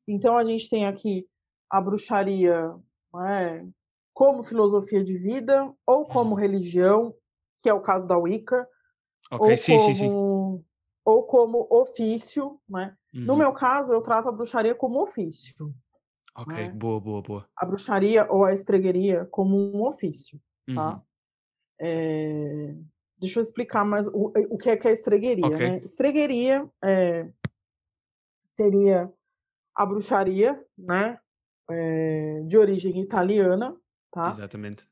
[0.07, 1.27] Então a gente tem aqui
[1.71, 2.75] a bruxaria
[3.15, 3.67] né,
[4.13, 7.15] como filosofia de vida ou como religião,
[7.61, 8.69] que é o caso da Wicca,
[9.31, 10.09] Ok, ou sim, sim, sim.
[10.09, 10.65] como
[11.07, 12.97] ou como ofício, né?
[13.13, 13.39] No Uhum.
[13.39, 15.55] meu caso, eu trato a bruxaria como ofício.
[16.37, 16.69] Ok, né?
[16.73, 17.49] boa, boa, boa.
[17.57, 20.41] A bruxaria ou a estregueria como um ofício.
[20.75, 20.95] tá?
[20.95, 21.03] Uhum.
[21.81, 22.75] É,
[23.19, 25.47] Deixa eu explicar mais o, o que é que é estregueria.
[25.47, 25.59] Ok.
[25.59, 25.81] Né?
[25.85, 27.27] Estregueria é,
[28.45, 29.11] seria
[29.75, 31.19] a bruxaria, né?
[31.71, 33.75] é, de origem italiana,
[34.11, 34.33] tá?
[34.33, 34.87] Exatamente.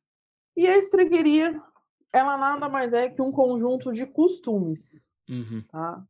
[0.57, 1.61] E a estregueria,
[2.13, 5.63] ela nada mais é que um conjunto de costumes, Uhum.
[5.69, 6.05] tá?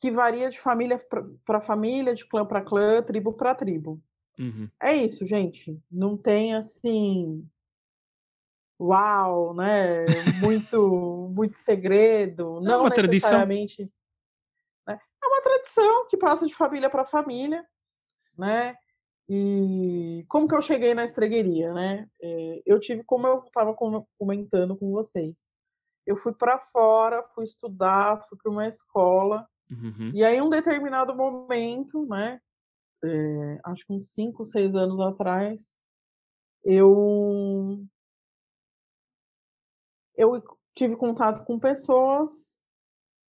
[0.00, 0.98] Que varia de família
[1.44, 4.00] para família, de clã para clã, tribo para tribo.
[4.38, 4.68] Uhum.
[4.80, 5.80] É isso, gente.
[5.90, 7.48] Não tem assim.
[8.84, 10.22] Uau, né?
[10.34, 12.60] Muito, muito segredo.
[12.62, 13.30] Não uma tradição.
[13.30, 13.90] necessariamente.
[14.86, 14.98] né?
[15.22, 17.64] É uma tradição que passa de família para família,
[18.36, 18.74] né?
[19.28, 22.06] E como que eu cheguei na estregueria, né?
[22.22, 23.74] É, eu tive, como eu estava
[24.18, 25.48] comentando com vocês,
[26.06, 30.12] eu fui para fora, fui estudar, fui para uma escola, Uhum.
[30.14, 32.38] e aí, em um determinado momento, né,
[33.02, 35.80] é, acho que uns 5, 6 anos atrás,
[36.64, 37.82] eu,
[40.16, 40.42] eu
[40.74, 42.62] tive contato com pessoas,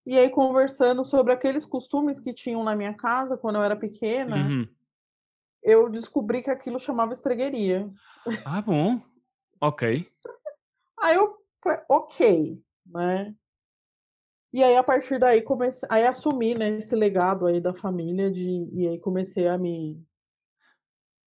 [0.06, 4.36] e aí conversando sobre aqueles costumes que tinham na minha casa quando eu era pequena,
[4.36, 4.68] Uhum.
[5.62, 7.90] eu descobri que aquilo chamava estregueria.
[8.44, 9.00] Ah, bom.
[9.60, 10.06] Ok.
[11.00, 11.36] Aí eu,
[11.88, 13.34] ok, né?
[14.52, 18.68] E aí, a partir daí, comecei, aí assumi, né, esse legado aí da família de,
[18.72, 20.00] e aí comecei a me,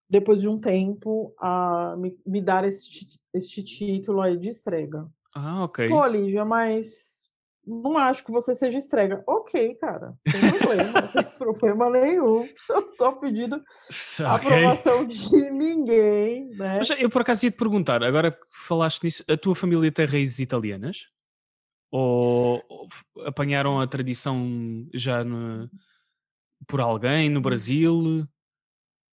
[0.09, 5.11] depois de um tempo, a me, me dar esse, este título aí de estrega.
[5.39, 5.87] Ah, ok.
[5.87, 7.29] Pô, Lígia, mas
[7.63, 9.23] não acho que você seja estrega.
[9.27, 12.47] Ok, cara, sem problema, sem problema nenhum.
[12.69, 14.25] Eu tô pedindo okay.
[14.25, 16.77] aprovação de ninguém, né?
[16.77, 20.05] Mas eu por acaso ia te perguntar, agora que falaste nisso, a tua família tem
[20.05, 21.07] raízes italianas?
[21.91, 22.61] Ou
[23.25, 25.69] apanharam a tradição já no,
[26.67, 28.27] por alguém no Brasil?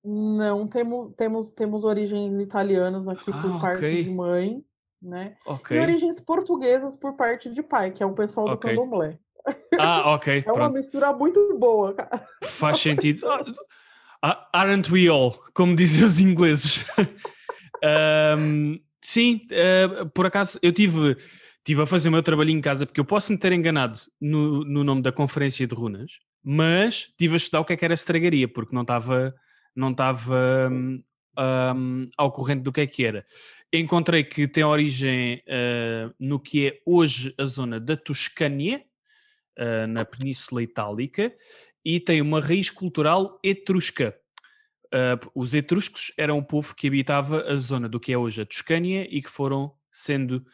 [0.02, 4.02] Não, temos, temos, temos origens italianas aqui ah, por parte okay.
[4.02, 4.64] de mãe
[5.04, 5.36] né?
[5.44, 5.76] Okay.
[5.76, 8.70] E origens portuguesas por parte de pai, que é o pessoal do okay.
[8.70, 9.18] candomblé.
[9.78, 10.38] Ah, ok.
[10.38, 10.58] é pronto.
[10.58, 12.26] uma mistura muito boa, cara.
[12.42, 13.26] Faz sentido.
[14.22, 15.32] Ah, aren't we all?
[15.52, 16.84] Como dizem os ingleses.
[18.38, 21.16] um, sim, uh, por acaso eu tive,
[21.62, 24.64] tive a fazer o meu trabalhinho em casa, porque eu posso me ter enganado no,
[24.64, 26.12] no nome da conferência de runas,
[26.42, 29.34] mas tive a estudar o que é que era estragaria, porque não estava
[29.76, 31.02] não estava um,
[31.36, 33.26] um, ao corrente do que é que era
[33.80, 38.84] encontrei que tem origem uh, no que é hoje a zona da Toscânia,
[39.58, 41.34] uh, na Península Itálica,
[41.84, 44.16] e tem uma raiz cultural etrusca.
[44.86, 48.46] Uh, os etruscos eram o povo que habitava a zona do que é hoje a
[48.46, 50.46] Toscânia e que foram sendo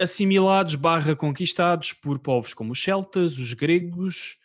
[0.00, 4.38] assimilados barra conquistados por povos como os celtas, os gregos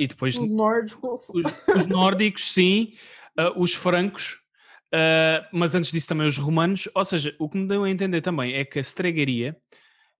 [0.00, 1.44] e depois os nórdicos, os,
[1.76, 2.92] os nórdicos, sim,
[3.56, 4.43] os francos
[4.94, 8.20] Uh, mas antes disso também os romanos, ou seja, o que me deu a entender
[8.20, 9.56] também é que a estregaria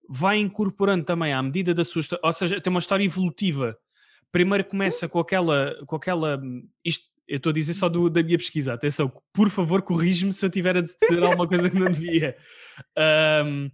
[0.09, 3.77] vai incorporando também à medida da sua ou seja, tem uma história evolutiva.
[4.33, 6.41] Primeiro começa com aquela, com aquela,
[6.83, 10.45] isto eu estou a dizer só do, da minha pesquisa, atenção, por favor corrige-me se
[10.45, 12.37] eu tiver a dizer alguma coisa que não devia.
[13.45, 13.71] Um,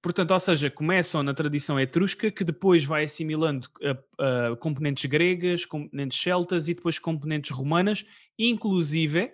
[0.00, 5.64] portanto, ou seja, começam na tradição etrusca, que depois vai assimilando uh, uh, componentes gregas,
[5.64, 8.04] componentes celtas e depois componentes romanas,
[8.36, 9.32] inclusive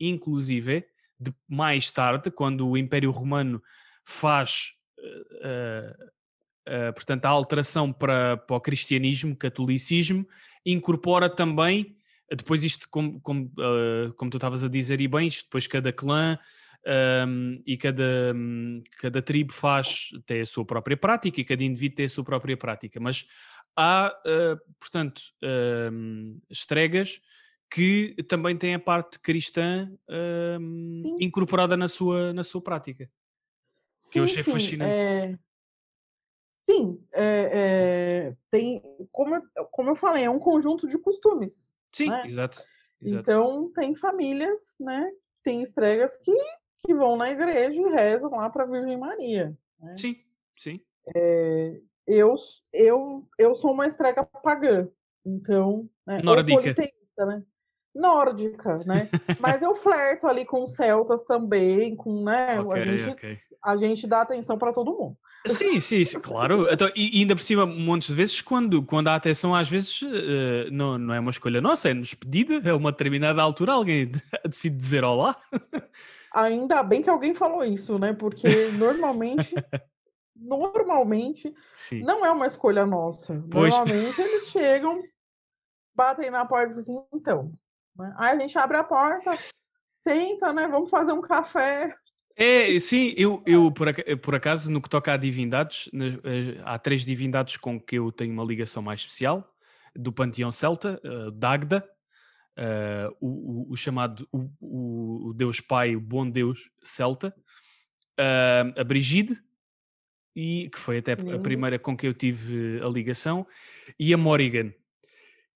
[0.00, 0.84] inclusive
[1.18, 3.62] de mais tarde, quando o Império Romano
[4.04, 6.04] faz uh,
[6.66, 10.26] uh, portanto, a alteração para, para o cristianismo, catolicismo,
[10.64, 11.96] incorpora também,
[12.30, 15.92] depois isto, como, como, uh, como tu estavas a dizer, e bem, isto depois cada
[15.92, 16.38] clã
[16.84, 21.62] um, ehm, e cada, um, cada tribo faz, tem a sua própria prática e cada
[21.62, 23.26] indivíduo tem a sua própria prática, mas
[23.76, 24.12] há,
[24.80, 25.22] portanto,
[25.92, 27.20] um, estregas
[27.70, 29.90] que também tem a parte cristã
[30.60, 33.10] um, incorporada na sua, na sua prática.
[33.96, 34.92] Sim, que eu achei sim, fascinante.
[34.92, 35.38] É...
[36.52, 38.36] Sim, é, é...
[38.50, 41.72] tem, como, como eu falei, é um conjunto de costumes.
[41.92, 42.26] Sim, né?
[42.26, 42.62] exato,
[43.00, 43.22] exato.
[43.22, 45.10] Então, tem famílias, né?
[45.42, 46.32] Tem estregas que,
[46.80, 49.56] que vão na igreja e rezam lá para a Virgem Maria.
[49.80, 49.96] Né?
[49.96, 50.16] Sim,
[50.56, 50.80] sim.
[51.14, 52.34] É, eu,
[52.72, 54.88] eu, eu sou uma estrega pagã,
[55.24, 55.88] então.
[56.06, 56.74] Né, Nórdica.
[57.18, 57.44] Né?
[57.96, 59.08] Nórdica, né?
[59.40, 62.60] Mas eu flerto ali com celtas também, com, né?
[62.60, 63.38] Okay, a, gente, okay.
[63.64, 65.16] a gente dá atenção para todo mundo.
[65.46, 66.68] Sim, sim, sim claro.
[66.70, 70.98] Então, e, ainda por cima, de vezes, quando, quando há atenção, às vezes uh, não,
[70.98, 74.10] não é uma escolha nossa, é-nos pedida, é uma determinada altura, alguém
[74.44, 75.36] decide dizer olá.
[76.34, 78.12] Ainda bem que alguém falou isso, né?
[78.12, 79.54] Porque normalmente.
[80.38, 82.02] normalmente sim.
[82.02, 83.42] não é uma escolha nossa.
[83.50, 83.74] Pois.
[83.74, 85.02] Normalmente eles chegam,
[85.94, 87.52] batem na porta e dizem, assim, então,
[87.98, 88.14] né?
[88.16, 89.32] Aí a gente abre a porta,
[90.06, 90.66] senta, né?
[90.66, 91.94] Vamos fazer um café.
[92.38, 97.56] É, sim, eu, eu por, acaso, no que toca a divindades, eh, há três divindades
[97.56, 99.50] com que eu tenho uma ligação mais especial,
[99.94, 101.88] do panteão celta, uh, Dagda,
[102.58, 107.34] uh, o, o, o, chamado o, o, Deus Pai, o bom Deus celta,
[108.20, 109.42] uh, a Brigide,
[110.34, 113.46] e, que foi até a primeira com que eu tive a ligação,
[113.98, 114.74] e a Morrigan,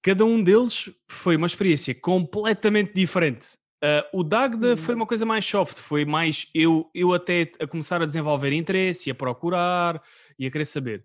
[0.02, 3.58] Cada um deles foi uma experiência completamente diferente.
[3.82, 5.00] Uh, o Dagda foi uhum.
[5.00, 9.14] uma coisa mais soft, foi mais eu, eu até a começar a desenvolver interesse, a
[9.14, 10.02] procurar
[10.38, 11.04] e a querer saber.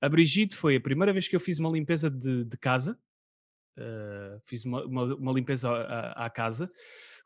[0.00, 2.98] A Brigitte foi a primeira vez que eu fiz uma limpeza de, de casa,
[3.78, 6.70] uh, fiz uma, uma, uma limpeza à, à, casa,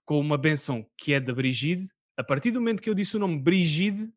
[0.04, 1.88] com uma benção que é da Brigitte.
[2.16, 4.12] A partir do momento que eu disse o nome Brigitte,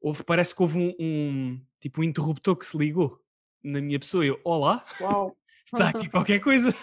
[0.00, 3.18] houve, parece que houve um, um tipo um interruptor que se ligou
[3.62, 4.24] na minha pessoa.
[4.24, 4.84] Eu, olá!
[5.00, 5.34] Uau!
[5.64, 6.74] Está aqui qualquer coisa.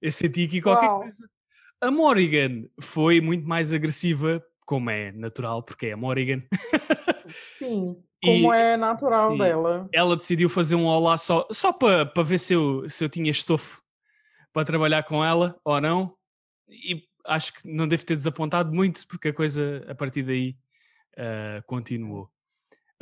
[0.00, 1.00] Eu senti aqui qualquer Uau.
[1.00, 1.28] coisa.
[1.80, 6.42] A Morrigan foi muito mais agressiva, como é natural, porque é a Morrigan.
[7.58, 9.88] Sim, como e, é natural sim, dela.
[9.92, 13.30] Ela decidiu fazer um olá só, só para pa ver se eu, se eu tinha
[13.30, 13.82] estofo
[14.52, 16.16] para trabalhar com ela ou não.
[16.68, 20.56] E acho que não deve ter desapontado muito, porque a coisa a partir daí
[21.18, 22.30] uh, continuou.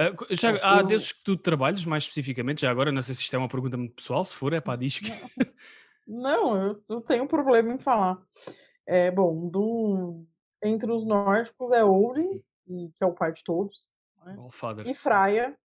[0.01, 0.87] Uh, já, há eu...
[0.87, 3.77] desses que tu trabalhas mais especificamente, já agora, não sei se isto é uma pergunta
[3.77, 5.07] muito pessoal, se for, é para diz que.
[6.07, 8.23] Não, eu não tenho problema em falar.
[8.87, 10.23] É, bom, do,
[10.63, 14.37] entre os nórdicos é Ouri, que é o pai de todos, né?
[14.85, 15.57] e Fraia,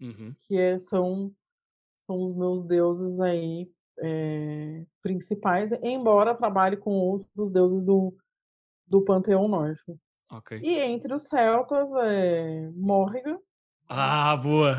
[0.00, 0.34] Uhum.
[0.46, 1.32] que é- são,
[2.06, 8.16] são os meus deuses aí é, principais, embora trabalhe com outros deuses do,
[8.86, 9.98] do panteão nórdico.
[10.30, 10.60] Ok.
[10.62, 13.38] E entre os celtas é Morrigan.
[13.88, 14.76] Ah, boa!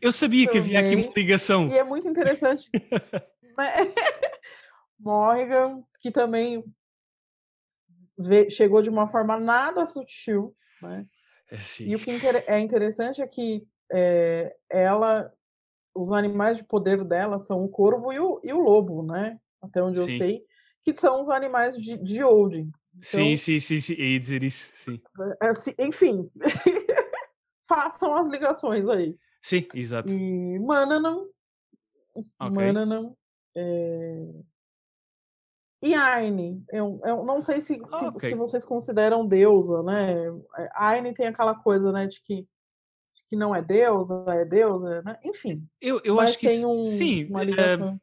[0.00, 1.68] Eu sabia que havia aqui uma ligação.
[1.68, 2.70] E é muito interessante.
[4.98, 6.64] Morrigan, que também
[8.50, 11.06] chegou de uma forma nada sutil, né?
[11.50, 11.88] É, sim.
[11.88, 12.10] E o que
[12.46, 15.30] é interessante é que é, ela,
[15.94, 19.38] os animais de poder dela são o corvo e o, e o lobo, né?
[19.60, 20.18] Até onde eu Sim.
[20.18, 20.44] sei,
[20.82, 22.70] que são os animais de, de Odin.
[23.00, 23.94] Sim, sim, sim, sim.
[23.94, 25.00] Eu ia dizer isso, sim.
[25.42, 26.30] É, assim, enfim,
[27.74, 29.16] façam as ligações aí.
[29.40, 30.12] Sim, exato.
[30.12, 31.28] E Mananam,
[32.38, 32.50] Ok.
[32.50, 33.16] Mananam,
[33.56, 34.26] é...
[35.82, 36.62] e Aine.
[36.70, 38.28] Eu, eu não sei se, se, Ah, ok.
[38.28, 40.14] se vocês consideram deusa, né?
[40.74, 45.18] Aine tem aquela coisa, né, de que, de que não é deusa, é deusa, né?
[45.24, 45.66] Enfim.
[45.80, 48.00] Eu, eu acho que tem um, sim, uma eh, ligação.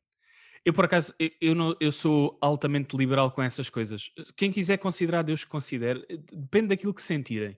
[0.65, 4.11] Eu, por acaso, eu, eu, não- eu sou altamente liberal com essas coisas.
[4.35, 7.57] Quem quiser considerar Deus que considere, eh, depende daquilo que sentirem.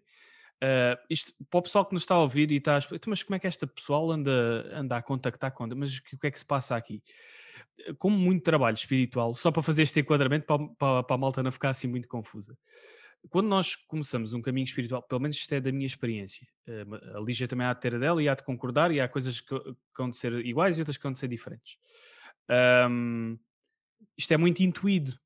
[0.62, 3.12] Ah, isto, para o pessoal que nos está a ouvir e está a explicar, "Então,
[3.12, 6.32] mas como é que esta pessoal anda, anda a contactar com Mas o que, é
[6.32, 7.02] que se passa aqui?
[7.98, 11.52] Como muito trabalho espiritual, só para fazer este enquadramento, para, para, para a malta não
[11.52, 12.56] ficar assim muito confusa.
[13.30, 17.20] Quando nós começamos um caminho espiritual, pelo menos isto é da minha experiência, eh, a
[17.20, 19.58] Lígia também há de ter a dela e há de concordar, e há coisas que,
[19.60, 21.78] que vão ser iguais e outras que vão ser diferentes.
[22.50, 23.38] Ahm,
[24.18, 25.18] isto é muito intuído,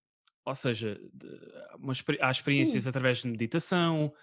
[0.44, 1.40] ou seja, de-
[1.80, 2.90] uma há experiências Sim.
[2.90, 4.14] através de meditação,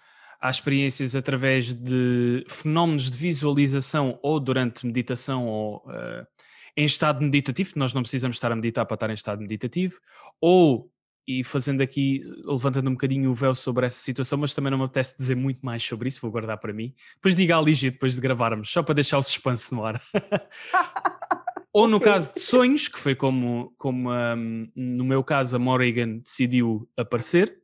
[0.43, 6.27] há experiências através de fenómenos de visualização ou durante meditação ou eh,
[6.75, 10.01] em estado meditativo, nós não precisamos estar a meditar para estar em estado meditativo,
[10.41, 10.91] ou,
[11.25, 14.83] e fazendo aqui, levantando um bocadinho o véu sobre essa situação, mas também não me
[14.83, 16.93] apetece dizer muito mais sobre isso, vou guardar para mim.
[17.15, 20.01] Depois diga à Lígia depois de gravarmos, só para deixar o suspense no ar.
[21.71, 26.17] Ou no caso de sonhos, que foi como, como hum, no meu caso a Morrigan
[26.17, 27.63] decidiu aparecer.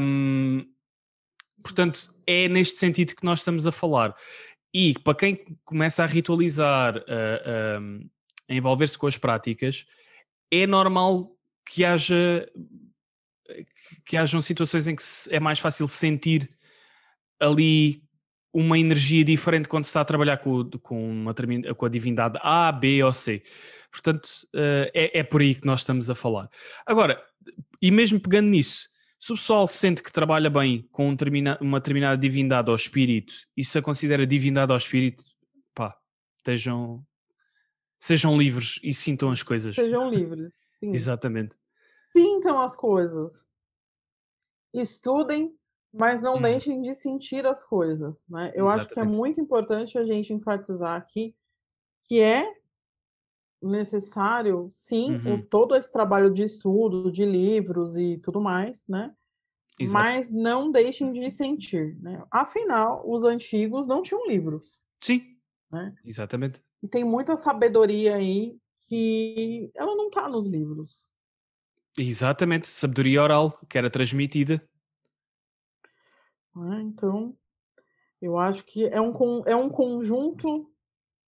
[0.00, 0.64] Hum,
[1.66, 4.14] portanto, é neste sentido que nós estamos a falar.
[4.72, 7.00] E para quem começa a ritualizar, a-
[7.78, 9.84] a- envolver-se com as práticas,
[10.50, 11.36] é normal
[11.68, 12.48] que haja
[14.04, 16.48] que hajam situações em que é mais fácil sentir
[17.40, 18.02] ali
[18.52, 21.34] uma energia diferente quando se está a trabalhar com, com, uma,
[21.76, 23.42] com a divindade A, B ou C.
[23.90, 26.50] Portanto, eh, é, é por aí que nós estamos a falar.
[26.84, 27.22] Agora,
[27.80, 28.88] e mesmo pegando nisso,
[29.26, 33.34] se o pessoal sente que trabalha bem com um determina- uma determinada divindade ou espírito
[33.56, 35.24] e se a considera divindade ou espírito,
[35.74, 35.98] pá,
[36.36, 37.04] estejam,
[37.98, 39.74] sejam livres e sintam as coisas.
[39.74, 40.52] Sejam livres.
[40.60, 40.92] Sim.
[40.94, 41.56] Exatamente.
[42.16, 43.44] Sintam as coisas.
[44.72, 45.58] Estudem,
[45.92, 46.42] mas não Hum.
[46.42, 48.24] deixem de sentir as coisas.
[48.28, 48.52] Né?
[48.54, 49.16] Eu acho que é Exatamente.
[49.16, 51.34] muito importante a gente enfatizar aqui
[52.04, 52.44] que é
[53.62, 55.42] necessário, sim, o- Uhum.
[55.46, 59.14] todo esse trabalho de estudo, de livros e tudo mais, né?
[59.78, 60.04] Exato.
[60.04, 61.96] Mas não deixem de sentir.
[62.00, 62.22] Né?
[62.30, 64.86] Afinal, os antigos não tinham livros.
[65.00, 65.36] Sim,
[65.70, 65.94] Né?
[66.04, 66.62] exatamente.
[66.82, 68.56] E tem muita sabedoria aí
[68.88, 71.12] que ela não está nos livros.
[71.98, 72.68] Exatamente.
[72.68, 74.66] Sabedoria oral que era transmitida.
[76.54, 76.82] né?
[76.82, 77.36] Então,
[78.20, 79.12] eu acho que é um,
[79.46, 80.70] é um conjunto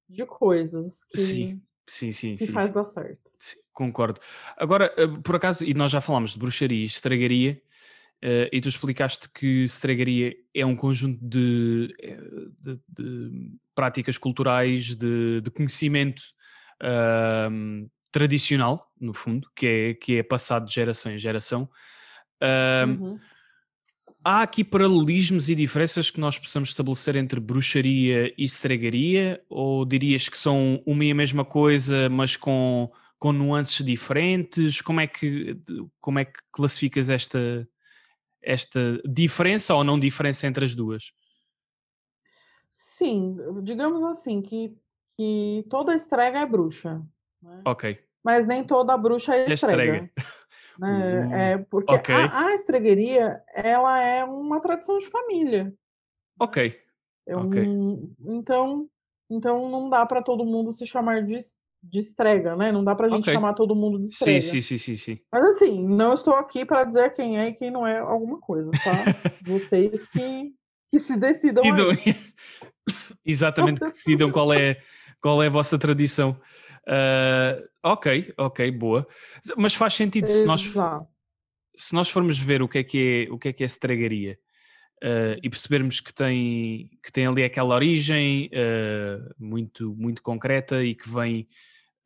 [0.09, 2.37] de coisas que, Sim, sim, sim.
[2.37, 2.75] que sim, faz sim.
[2.75, 3.31] dar certo.
[3.39, 4.21] Sim, concordo.
[4.57, 7.61] Agora, eh, por acaso, e nós já falámos de bruxaria e estragaria,
[8.21, 12.19] eh, e tu explicaste que estragaria é um conjunto de, eh,
[12.61, 16.23] de- de práticas culturais, de, de conhecimento
[18.13, 21.69] tradicional, no fundo, que é, que é passado de geração em geração.
[22.41, 23.19] Ahm, Uhum.
[24.31, 29.43] Há aqui paralelismos e diferenças que nós possamos estabelecer entre bruxaria e estregaria?
[29.49, 34.83] Ou dirias que são uma e a mesma coisa, mas com, com nuances diferentes?
[34.83, 35.59] Como é que,
[35.99, 37.67] como é que classificas esta,
[38.43, 41.11] esta diferença ou não diferença entre as duas?
[42.71, 44.77] Sim, digamos assim, que,
[45.17, 47.03] que toda estrega é bruxa.
[47.43, 47.63] né?
[47.65, 49.85] Ok, Mas nem toda bruxa é É estrega.
[49.95, 50.13] estrega.
[50.79, 51.27] Né?
[51.27, 52.15] Uh, É porque ok.
[52.15, 55.73] a, a estregueria, ela é uma tradição de família.
[56.39, 56.79] ok,
[57.27, 58.89] É um- então,
[59.31, 61.37] então não dá para todo mundo se chamar de,
[61.83, 62.73] de estrega, né?
[62.73, 63.33] Não dá pra gente Ok.
[63.33, 64.41] chamar todo mundo de sim, estrega.
[64.41, 65.19] sim, sim, sim, sim.
[65.31, 68.73] Mas assim, não estou aqui para dizer quem é e quem não é alguma coisa,
[68.83, 69.05] tá?
[69.43, 70.55] Vocês que,
[70.91, 71.63] que se decidam
[73.25, 74.81] Exatamente, que decidam qual é,
[75.21, 76.41] qual é a vossa tradição.
[76.89, 79.07] Ah, ok, ok, boa.
[79.57, 81.07] Mas faz sentido se nós, Exato.
[81.77, 84.39] se nós formos ver o que é que é, o que é, que é estragaria,
[85.05, 90.95] uh, e percebermos que tem, que tem ali aquela origem uh, muito, muito concreta e
[90.95, 91.47] que vem,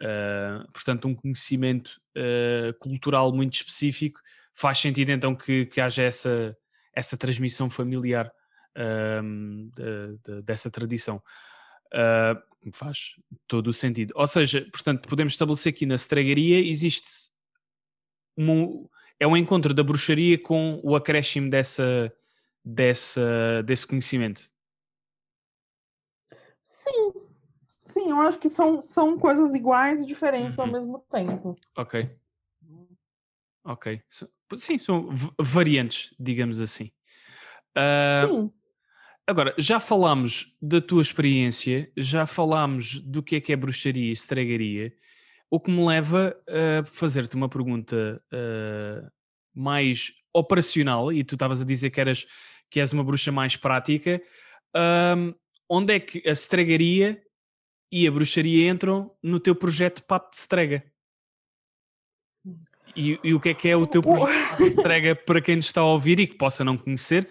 [0.03, 2.01] uh, portanto, um conhecimento
[2.78, 4.20] cultural muito específico,
[4.53, 6.55] faz sentido então que, que haja essa,
[6.95, 8.30] essa transmissão familiar
[9.74, 11.22] de, de, dessa tradição.
[11.95, 14.13] Uh, faz todo o sentido.
[14.15, 17.31] Ou seja, portanto, podemos estabelecer aqui na estregaria existe
[18.37, 18.89] um,
[19.19, 22.13] é um encontro da bruxaria com o acréscimo dessa,
[22.65, 24.51] dessa, desse conhecimento.
[26.61, 27.13] Sim,
[27.79, 30.67] sim, eu acho que são, são coisas iguais e diferentes uhum.
[30.67, 31.57] ao mesmo tempo.
[31.77, 32.09] Ok.
[33.65, 34.03] Ok.
[34.57, 35.09] Sim, são
[35.41, 36.91] variantes, digamos assim.
[37.77, 38.53] Uh, sim.
[39.33, 44.12] Agora, já falámos da tua experiência, já falámos do que é que é bruxaria e
[44.12, 44.93] estregaria,
[45.51, 49.11] o que me leva a fazer-te uma pergunta uh,
[49.55, 52.26] mais operacional, e tu estavas a dizer que, eras,
[52.70, 54.20] que és uma bruxa mais prática,
[55.16, 55.33] um,
[55.66, 57.18] onde é que a estregaria
[57.91, 60.85] e a bruxaria entram no teu projeto Papo de Strega?
[62.95, 65.64] E, e, o que é que é o teu projeto de Strega para quem nos
[65.64, 67.26] está a ouvir e que possa não conhecer?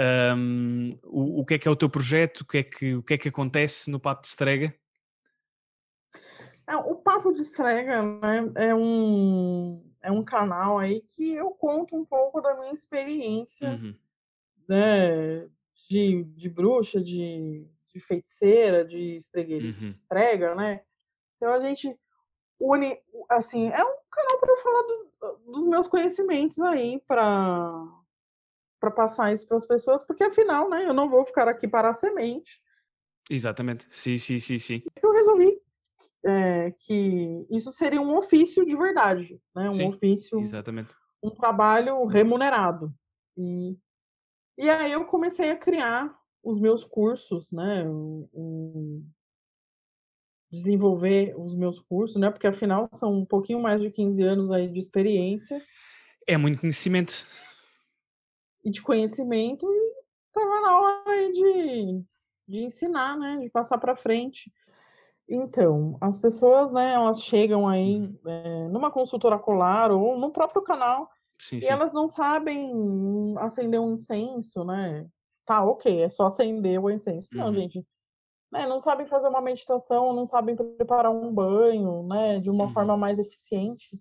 [0.00, 2.40] Um, o, o, que é que é o teu projeto?
[2.40, 4.74] O que é que, o que, é que acontece no Papo de Strega?
[6.66, 11.94] É, o Papo de Strega né, é um é um canal aí que eu conto
[11.94, 13.94] um pouco da minha experiência uhum.
[14.66, 15.46] né,
[15.90, 19.90] de, de bruxa, de, de feiticeira, de estregueira, uhum.
[19.90, 20.80] estrega, né?
[21.36, 21.94] Então a gente
[22.58, 22.98] une,
[23.28, 27.99] assim, é um canal para eu falar do, dos meus conhecimentos aí, para
[28.80, 31.90] para passar isso para as pessoas, porque afinal, né, eu não vou ficar aqui para
[31.90, 32.60] a semente.
[33.30, 34.82] Exatamente, sim, sim, sim, sim.
[35.02, 35.60] Eu resolvi
[36.24, 39.68] é, que isso seria um ofício de verdade, né?
[39.68, 40.94] Um Sim, ofício, exatamente.
[41.22, 42.92] um trabalho remunerado.
[43.36, 43.76] E,
[44.58, 47.84] e aí eu comecei a criar os meus cursos, né?
[47.86, 49.06] Um,
[50.50, 52.30] desenvolver os meus cursos, né?
[52.30, 55.62] Porque afinal são um pouquinho mais de 15 anos aí de experiência.
[56.26, 57.26] É muito conhecimento.
[58.64, 59.92] E de conhecimento e
[60.28, 62.04] estava na hora de,
[62.46, 63.38] de ensinar, né?
[63.38, 64.52] De passar para frente.
[65.30, 71.08] Então, as pessoas, né, elas chegam aí é, numa consultora colar ou no próprio canal
[71.38, 71.68] sim, e sim.
[71.68, 72.72] elas não sabem
[73.38, 75.06] acender um incenso, né?
[75.46, 77.28] Tá, ok, é só acender o incenso.
[77.32, 77.44] Uhum.
[77.44, 77.86] Não, gente.
[78.52, 82.70] Né, não sabem fazer uma meditação, não sabem preparar um banho, né, de uma uhum.
[82.70, 83.96] forma mais eficiente.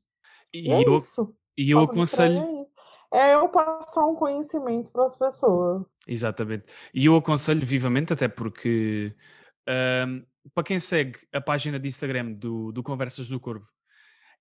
[0.51, 1.31] E, e é eu, isso.
[1.55, 2.67] E eu aconselho.
[3.11, 5.91] É, eu passar um conhecimento para as pessoas.
[6.07, 6.65] Exatamente.
[6.93, 9.15] E eu aconselho vivamente, até porque
[10.53, 13.67] para quem segue a página de Instagram do, do Conversas do Corvo,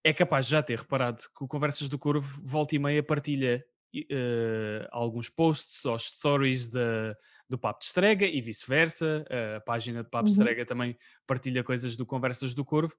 [0.02, 3.64] é capaz de já ter reparado que o Conversas do Corvo volta e meia partilha
[3.94, 7.16] uh, alguns posts ou stories da,
[7.48, 9.24] do Papo de Estrega e vice-versa.
[9.28, 10.38] Uh, a página de Papo de uhum.
[10.38, 10.96] Estrega também
[11.26, 12.94] partilha coisas do Conversas do Corvo.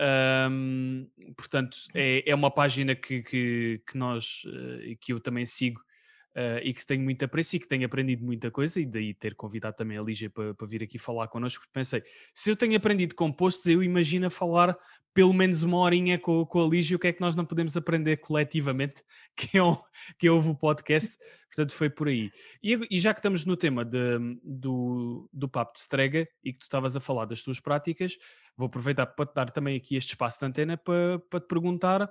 [0.00, 5.82] Um, portanto, é, é uma página que, que, que nós, uh, que eu também sigo
[6.30, 9.34] Uh, e que tenho muito apreço e que tenho aprendido muita coisa, e daí ter
[9.34, 12.76] convidado também a Lígia para, para vir aqui falar connosco, porque pensei, se eu tenho
[12.76, 14.78] aprendido compostos, eu imagino falar
[15.12, 17.76] pelo menos uma horinha com, com a Lígia, o que é que nós não podemos
[17.76, 19.02] aprender coletivamente,
[19.36, 19.76] que é, um,
[20.18, 21.16] que é o podcast,
[21.48, 22.30] portanto foi por aí.
[22.62, 26.60] E, e, já que estamos no tema de, do, do papo de Strega, e que
[26.60, 28.16] tu estavas a falar das tuas práticas,
[28.56, 32.10] vou aproveitar para te dar também aqui este espaço de antena para, para te perguntar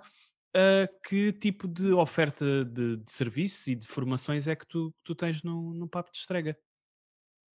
[0.56, 5.16] uh, que tipo de oferta de, de serviços e de formações é que tu, tu
[5.16, 6.58] tens no, no Papo de Estrega?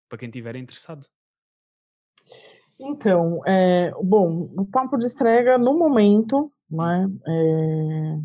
[0.10, 1.08] Para quem estiver interessado.
[2.80, 8.20] Então, é, bom, o Papo de Estrega, no momento, né, é...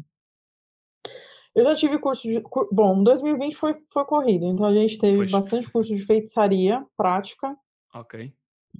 [1.55, 2.43] eu já tive curso de.
[2.73, 5.31] Bom, 2020 foi, foi corrido, então a gente teve pois.
[5.31, 7.57] bastante curso de feitiçaria prática.
[7.95, 8.33] Ok.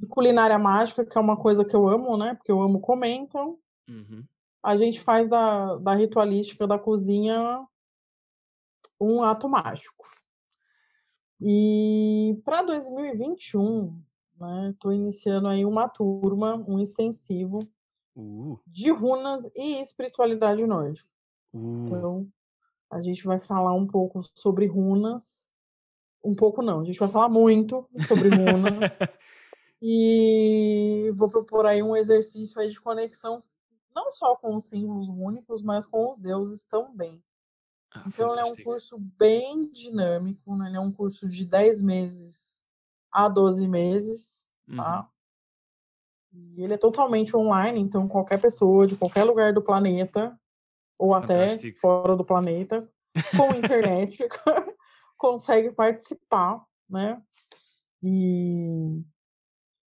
[0.09, 2.35] Culinária mágica, que é uma coisa que eu amo, né?
[2.35, 3.59] Porque eu amo comer, então.
[3.89, 4.25] Uhum
[4.63, 7.67] a gente faz da, da ritualística da cozinha
[9.01, 10.07] um ato mágico.
[11.41, 13.97] E para 2021,
[14.41, 17.61] né, estou iniciando aí uma turma, um extensivo
[18.17, 18.59] uh.
[18.67, 21.09] de runas e espiritualidade nórdica.
[21.55, 21.85] Uh.
[21.85, 22.29] Então,
[22.91, 25.49] a gente vai falar um pouco sobre runas.
[26.25, 28.97] Um pouco não, a gente vai falar muito sobre runas.
[29.81, 33.45] e vou propor aí um exercício aí de conexão
[34.09, 37.23] não só com os símbolos únicos, mas com os deuses também.
[37.93, 40.69] Ah, então, ele é um curso bem dinâmico, né?
[40.69, 42.65] ele é um curso de 10 meses
[43.13, 45.09] a 12 meses, tá?
[46.33, 46.53] Uhum.
[46.57, 50.39] E ele é totalmente online, então qualquer pessoa de qualquer lugar do planeta,
[50.99, 51.69] ou Fantástico.
[51.69, 52.91] até fora do planeta,
[53.37, 54.19] com internet,
[55.17, 57.23] consegue participar, né?
[58.03, 59.03] E,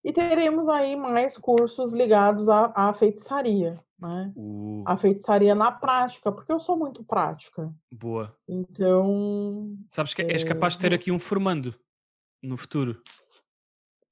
[0.03, 4.33] e teremos aí mais cursos ligados à, à feitiçaria, né?
[4.37, 7.73] Uh, A feitiçaria na prática, porque eu sou muito prática.
[7.93, 8.35] boa.
[8.49, 11.75] Então, Sabes que és É, capaz de ter aqui um formando
[12.43, 13.03] no futuro.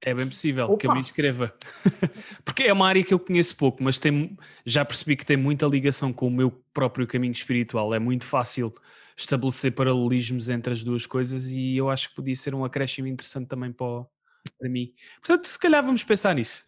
[0.00, 1.06] É bem possível que eu me Opa!
[1.08, 1.52] inscreva.
[2.44, 5.66] Porque é uma área que eu conheço pouco, mas tem, já percebi que tem muita
[5.66, 7.92] ligação com o meu próprio caminho espiritual.
[7.92, 8.72] É muito fácil
[9.16, 13.48] estabelecer paralelismos entre as duas coisas e eu acho que podia ser um acréscimo interessante
[13.48, 14.06] também para, o-
[14.50, 14.92] para mim.
[15.20, 16.64] Portanto, se calhar vamos pensar nisso.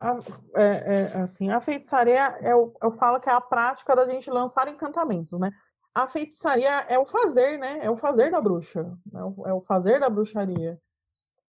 [0.00, 0.18] a,
[0.60, 4.68] é, é, assim, a feitiçaria, eu, eu falo que é a prática da gente lançar
[4.68, 5.50] encantamentos, né?
[5.94, 7.78] A feitiçaria é o fazer, né?
[7.82, 10.80] É o fazer da bruxa, é o, é o fazer da bruxaria.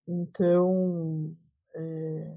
[0.05, 1.33] Então,
[1.73, 2.35] é,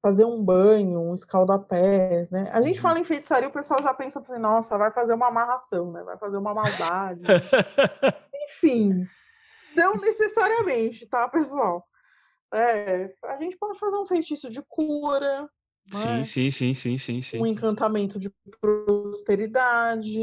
[0.00, 2.48] fazer um banho, um escaldapés, né?
[2.52, 2.82] A gente Uhum.
[2.82, 6.02] fala em feitiçaria, o pessoal já pensa assim, nossa, vai fazer uma amarração, né?
[6.02, 7.22] Vai fazer uma maldade.
[8.48, 9.06] Enfim,
[9.78, 11.86] não necessariamente, tá, pessoal?
[12.52, 15.48] É, a gente pode fazer um feitiço de cura,
[15.90, 16.24] sim, né?
[16.24, 17.38] sim, sim, sim, sim, um sim.
[17.46, 20.20] encantamento de prosperidade,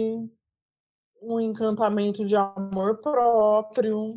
[1.21, 4.09] um encantamento de amor próprio.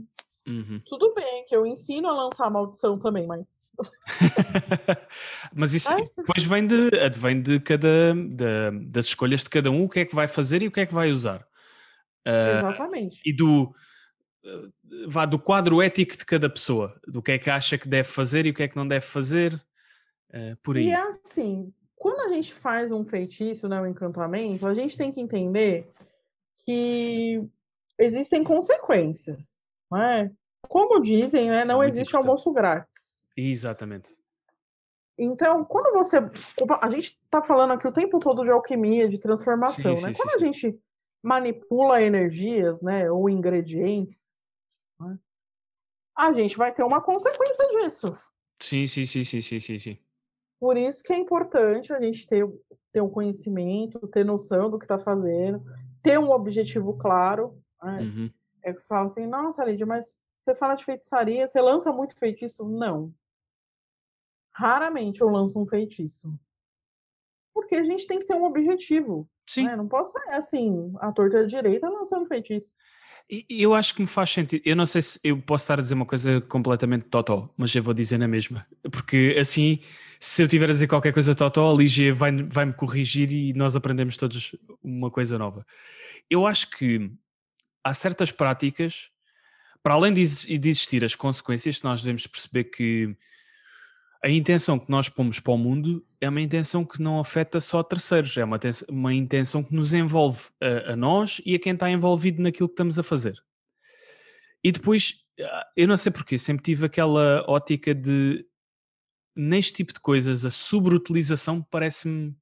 [0.47, 0.81] Uhum.
[0.87, 3.71] Tudo bem que eu ensino a lançar maldição também, mas
[5.55, 9.85] Mas isso Ai, depois vem de, advém de cada da- das escolhas de cada um,
[9.85, 11.47] o que é que vai fazer e o que é que vai usar.
[12.27, 13.21] Ah, exatamente.
[13.25, 13.75] e do
[15.07, 18.47] vá do quadro ético de cada pessoa, do que é que acha que deve fazer
[18.47, 19.61] e o que é que não deve fazer,
[20.33, 20.87] ah, por aí.
[20.87, 25.11] E é assim, quando a gente faz um feitiço, né, um encantamento, a gente tem
[25.11, 25.91] que entender
[26.65, 27.43] que
[27.99, 30.31] existem consequências, não é?
[30.63, 32.29] Como dizem, né, não existe importante.
[32.29, 33.29] almoço grátis.
[33.37, 34.11] Exatamente.
[35.19, 36.19] Então, quando você.
[36.81, 40.13] A gente está falando aqui o tempo todo de alquimia, de transformação, Sim, né?
[40.13, 40.81] sim, Quando sim, a gente
[41.23, 44.38] manipula energias, né, ou ingredientes,
[46.19, 48.19] a gente vai ter uma consequência disso.
[48.61, 49.99] Sim, sim, sim, sim, sim, sim, sim.
[50.59, 52.45] Por isso que é importante a gente ter,
[52.93, 55.63] ter um conhecimento, ter noção do que está fazendo,
[56.03, 57.63] ter um objetivo claro.
[57.81, 58.01] né?
[58.01, 58.31] Uhum.
[58.65, 62.17] É que você fala assim, nossa, Lídia, mas você fala de feitiçaria, você lança muito
[62.17, 62.65] feitiço?
[62.69, 63.15] Não.
[64.51, 66.35] Raramente eu lanço um feitiço.
[67.55, 69.29] Porque a gente tem que ter um objetivo.
[69.49, 69.67] Sim.
[69.67, 69.77] né?
[69.77, 72.75] Não posso ser assim, a torta direita lançando feitiço.
[73.49, 74.63] Eu acho que me faz sentido.
[74.65, 77.83] Eu não sei se eu posso estar a dizer uma coisa completamente totó, mas eu
[77.83, 78.67] vou dizer na mesma.
[78.91, 79.81] Porque assim,
[80.19, 83.77] se eu tiver a dizer qualquer coisa totó, a Lígia vai- vai-me corrigir e nós
[83.77, 85.67] aprendemos todos uma coisa nova.
[86.31, 87.11] Eu acho que
[87.85, 89.11] há certas práticas,
[89.83, 93.15] para além de existir as consequências, nós devemos perceber que
[94.23, 97.83] a intenção que nós pomos para o mundo é uma intenção que não afeta só
[97.83, 98.59] terceiros, é uma,
[98.89, 102.73] uma intenção que nos envolve a, a nós e a quem está envolvido naquilo que
[102.73, 103.41] estamos a fazer.
[104.63, 108.45] E depois, ah, eu não sei porquê, sempre tive aquela ótica de
[109.37, 112.37] neste tipo de coisas, a sobreutilização parece-me,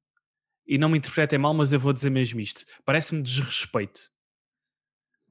[0.66, 4.10] e não me interpretem mal, mas eu vou dizer mesmo isto, parece-me desrespeito.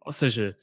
[0.02, 0.56] Ou seja,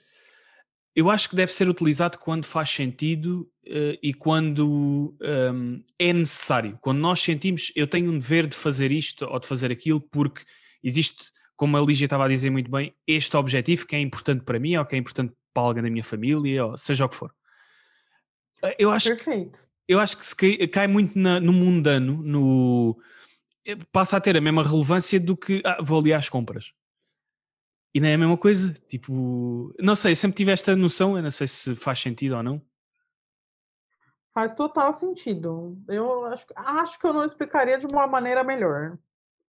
[0.95, 5.17] eu acho que deve ser utilizado quando faz sentido eh, e quando
[5.55, 6.79] hum, é necessário.
[6.83, 10.43] Quando nós sentimos, eu tenho um dever de fazer isto ou de fazer aquilo, porque
[10.83, 11.25] existe,
[11.57, 14.77] como a Lígia estava a dizer muito bem, este objetivo que é importante para mim
[14.77, 17.33] ou que é importante para alguém da minha família, ou seja o que for.
[18.63, 19.61] Eh, Eu acho, que, Perfeito.
[19.89, 23.01] eu acho que se cai, cai muito na- no mundano, no,
[23.65, 26.73] eh, passa a ter a mesma relevância do que ah, vou ali às compras.
[27.95, 31.31] E não é a mesma coisa, tipo, não sei, sempre tive esta noção, eu não
[31.31, 32.63] sei se faz sentido ou não.
[34.33, 35.79] Faz total sentido.
[35.87, 38.99] Eu acho, que- acho que eu não explicaria de uma maneira melhor.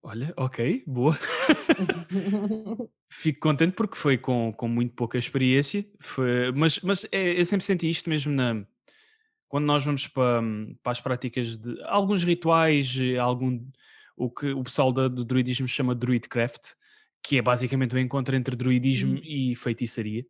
[0.02, 1.18] Olha, ok, boa.
[3.10, 7.66] Fico contente porque foi com, com muito pouca experiência, foi, mas, mas é, eu sempre
[7.66, 8.66] senti isto mesmo na,
[9.48, 10.42] quando nós vamos para,
[10.82, 13.64] para as práticas de alguns rituais, algum,
[14.18, 16.74] o que o pessoal da- do druidismo chama druidcraft,
[17.24, 19.22] que é basicamente o encontro entre druidismo Uhum.
[19.24, 20.26] e feitiçaria.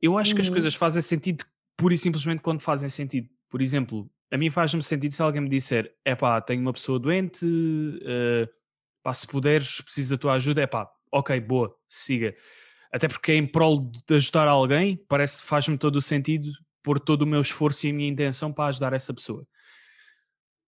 [0.00, 0.52] Eu acho que as Uhum.
[0.54, 1.44] coisas fazem sentido
[1.76, 3.28] pura e simplesmente quando fazem sentido.
[3.48, 6.98] Por exemplo, a mim faz-me sentido se alguém me disser: é pá, tenho uma pessoa
[6.98, 7.46] doente,
[8.02, 8.48] eh,
[9.02, 12.34] pá, se puderes, preciso da tua ajuda, é pá, ok, boa, siga.
[12.92, 16.50] Até porque é em prol de ajudar alguém, parece faz-me todo o sentido
[16.82, 19.44] pôr todo o meu esforço e a minha intenção para ajudar essa pessoa.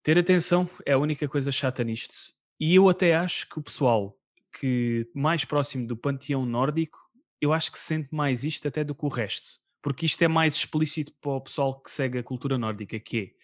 [0.03, 2.15] Ter atenção é a única coisa chata nisto.
[2.59, 4.19] E eu até acho que o pessoal
[4.53, 6.99] que mais próximo do panteão nórdico,
[7.41, 9.61] eu acho que sente mais isto até do que o resto.
[9.83, 13.39] Porque isto é mais explícito para o pessoal que segue a cultura nórdica, que é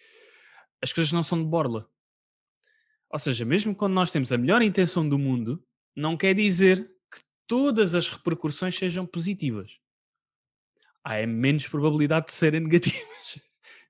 [0.81, 1.89] as coisas não são de borla.
[3.09, 7.21] Ou seja, mesmo quando nós temos a melhor intenção do mundo, não quer dizer que
[7.47, 9.79] todas as repercussões sejam positivas.
[11.03, 13.41] há é menos probabilidade de serem negativas.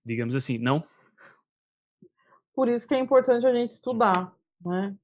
[0.06, 0.88] Digamos assim, não?
[2.54, 4.96] Por isso que é importante a gente estudar, né?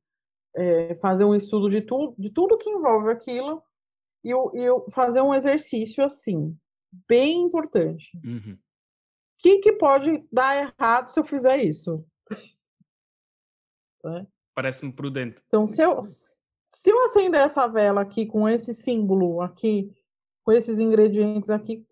[0.55, 3.63] É, fazer um estudo de, tu, de tudo que envolve aquilo
[4.23, 6.57] e eu, eu fazer um exercício assim,
[7.07, 8.11] bem importante.
[8.17, 8.57] O Uhum.
[9.37, 12.05] que, que pode dar errado se eu fizer isso?
[14.03, 14.25] Né?
[14.55, 15.43] Parece-me prudente.
[15.47, 19.93] Então, se eu, se eu acender essa vela aqui com esse símbolo aqui,
[20.43, 21.85] com esses ingredientes aqui,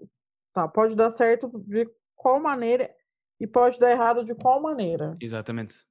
[0.51, 2.89] tá, pode dar certo de qual maneira
[3.39, 5.15] e pode dar errado de qual maneira.
[5.21, 5.85] Exatamente.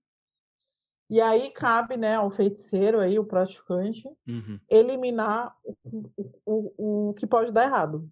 [1.10, 4.60] E aí cabe, né, ao feiticeiro aí, o praticante, Uhum.
[4.68, 8.10] eliminar o, o, o, o que pode dar errado.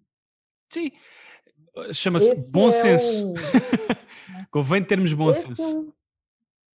[0.71, 0.91] Sim.
[1.93, 3.31] Chama-se bom é senso.
[3.31, 3.33] o-
[4.49, 5.77] Convém termos bom esse, é senso.
[5.79, 5.93] um,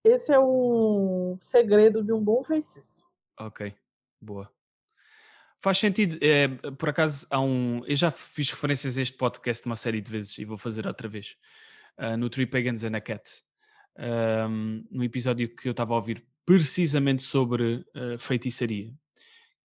[0.05, 3.05] esse é um segredo de um bom feitiço.
[3.41, 3.75] Ok,
[4.21, 4.49] boa.
[5.59, 6.19] Faz sentido.
[6.25, 7.85] É, por acaso, há um.
[7.87, 11.09] Eu já fiz referências a este podcast uma série de vezes e vou fazer outra
[11.09, 11.37] vez.
[11.97, 13.43] ah, no Three Pagans and a Cat.
[13.97, 18.93] Ahm, no episódio que eu estava a ouvir precisamente sobre ah, feitiçaria.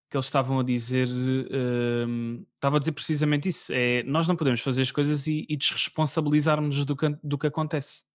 [0.09, 1.07] Que eles estavam a dizer.
[1.09, 3.71] ahm, estava a dizer precisamente isso.
[3.73, 8.05] É, nós não podemos fazer as coisas e, e desresponsabilizarmos do que, do que acontece.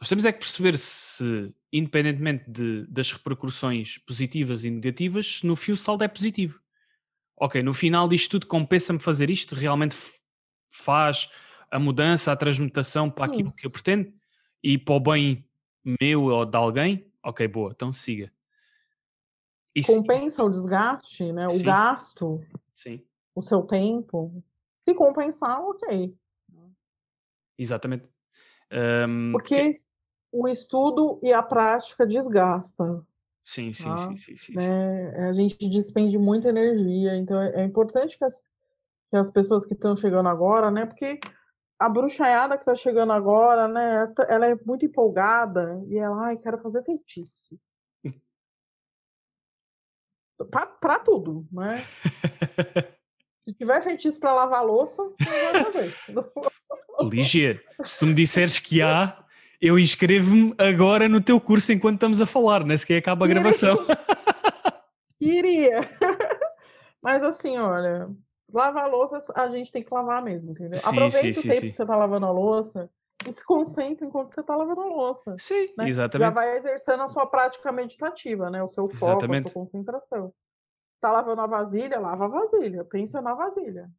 [0.00, 5.56] Nós temos é que perceber se, independentemente de- das repercussões positivas e negativas, se no
[5.56, 6.60] fio o saldo é positivo.
[7.36, 9.96] Ok, no final disto tudo compensa-me fazer isto, realmente
[10.70, 11.30] faz
[11.70, 13.32] a mudança, a transmutação para Sim.
[13.32, 14.12] aquilo que eu pretendo
[14.64, 15.46] e para o bem
[16.00, 18.32] meu ou de alguém, ok, boa, então siga.
[19.74, 21.64] Isso- Compensa o desgaste, né, o Sim.
[21.64, 22.40] gasto,
[22.74, 23.04] Sim,
[23.34, 24.42] o seu tempo.
[24.78, 26.16] Se compensar, ok.
[27.58, 28.08] exatamente.
[28.70, 29.82] Ahm, Porque
[30.32, 33.06] o estudo e a prática desgasta.
[33.42, 34.56] Sim, sim, sim, sim, sim, sim.
[34.56, 35.28] né?
[35.28, 38.38] A gente despende muita energia, então é é importante que as,
[39.10, 40.86] que as pessoas que estão chegando agora, né?
[40.86, 41.20] Porque
[41.84, 44.06] a bruxaiada que está chegando agora, né?
[44.16, 47.58] tá- Ela é muito empolgada e ela, ai, quero fazer feitiço.
[50.50, 51.84] Pra, pra tudo, né?
[53.44, 55.94] Se tiver feitiço para lavar a louça, não vai fazer.
[57.10, 59.22] Lígia, se tu me disseres que há,
[59.60, 63.76] eu inscrevo-me agora no teu curso enquanto estamos a falar, nem sequer acaba a gravação.
[65.20, 65.80] Iria.
[67.02, 68.08] Mas assim, olha,
[68.52, 70.76] lavar a louça a gente tem que lavar mesmo, entendeu?
[70.78, 71.70] Sim, Aproveite sim, o sim, tempo sim.
[71.70, 72.90] que você tá lavando a louça
[73.26, 75.34] e se concentre enquanto você tá lavando a louça.
[75.38, 75.84] Sim, né?
[75.84, 76.34] Já exatamente.
[76.34, 78.62] vai exercendo a sua prática meditativa, né?
[78.62, 79.50] O seu foco, a Exatamente.
[79.50, 80.34] sua concentração.
[81.00, 83.90] Tá lavando a vasilha, lava a vasilha, pensa na vasilha.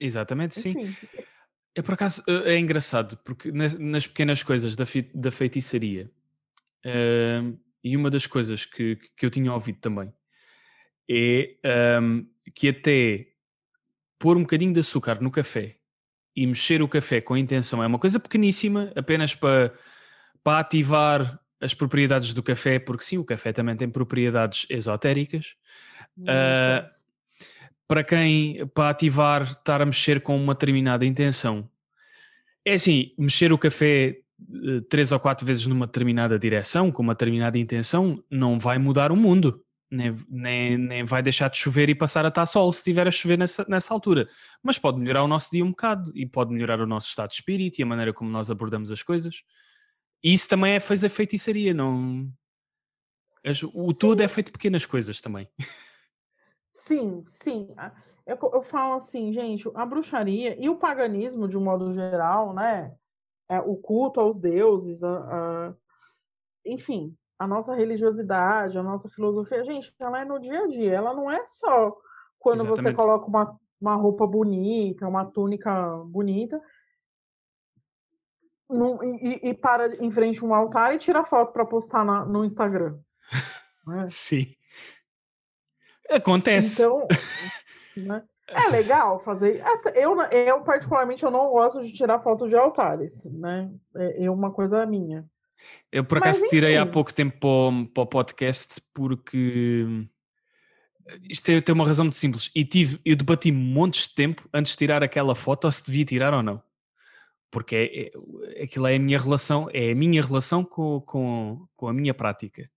[0.00, 0.70] Exatamente, sim.
[0.70, 0.96] Enfim,
[1.74, 6.10] É por acaso é é engraçado, porque nas, nas pequenas coisas da, fi- da feitiçaria,
[6.84, 10.12] ehm, e uma das coisas que, que eu tinha ouvido também
[11.10, 13.33] é ehm, que até
[14.24, 15.76] pôr um bocadinho de açúcar no café
[16.34, 19.70] e mexer o café com a intenção é uma coisa pequeníssima, apenas para,
[20.42, 25.56] para ativar as propriedades do café, porque sim, o café também tem propriedades esotéricas.
[26.16, 27.04] Muitas.
[27.86, 31.68] para quem para ativar estar a mexer com uma determinada intenção
[32.64, 37.14] é assim mexer o café eh, três ou quatro vezes numa determinada direção com uma
[37.14, 41.94] determinada intenção não vai mudar o mundo nem, nem, nem vai deixar de chover e
[41.94, 44.28] passar a estar sol se estiver a chover nessa, nessa altura
[44.62, 47.36] mas pode melhorar o nosso dia um bocado e pode melhorar o nosso estado de
[47.36, 49.42] espírito e a maneira como nós abordamos as coisas
[50.22, 52.28] e isso também é fazer feitiçaria não
[53.74, 53.98] o Sim.
[53.98, 55.48] todo é feito de pequenas coisas também
[56.70, 57.72] Sim, sim.
[57.76, 57.94] A-
[58.26, 62.92] Eu, eu falo assim, gente, a bruxaria e o paganismo, de um modo geral, né?
[63.48, 65.18] É, o culto aos deuses, a,
[65.68, 65.74] a-
[66.66, 71.12] enfim, a nossa religiosidade, a nossa filosofia, gente, ela é no dia a dia, ela
[71.14, 71.96] não é só
[72.38, 72.96] quando você Exatamente.
[72.96, 76.60] coloca uma, uma roupa bonita, uma túnica bonita,
[78.68, 82.24] num- e, e para em frente a um altar e tira foto para postar na-
[82.24, 82.98] no Instagram.
[83.86, 84.06] né?
[84.08, 84.54] sim
[86.10, 87.06] acontece Então,
[87.96, 89.62] né, é legal fazer.
[89.66, 93.72] até- Eu, eu, particularmente, eu não gosto de tirar foto de altares, né?
[93.96, 95.26] É, é uma coisa minha.
[95.92, 99.86] Eu por acaso tirei há pouco tempo para o, para o podcast porque
[101.28, 102.50] isto tem, tem uma razão muito simples.
[102.54, 106.34] E tive, eu debati montes de tempo antes de tirar aquela foto se devia tirar
[106.34, 106.62] ou não.
[107.50, 111.88] Porque é, é- aquilo é a minha relação, é a minha relação com, com, com
[111.88, 112.68] a minha prática.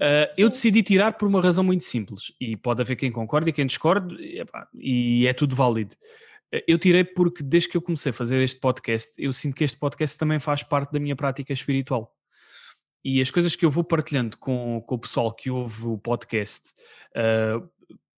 [0.00, 2.32] Ah, eu decidi tirar por uma razão muito simples.
[2.40, 5.94] E pode haver quem concorde e quem discorde, e, epá, e é tudo válido.
[6.52, 9.64] Eh, Eu tirei porque desde que eu comecei a fazer este podcast, eu sinto que
[9.64, 12.14] este podcast também faz parte da minha prática espiritual.
[13.04, 16.74] E as coisas que eu vou partilhando com, com o pessoal que ouve o podcast,
[17.14, 17.62] ah,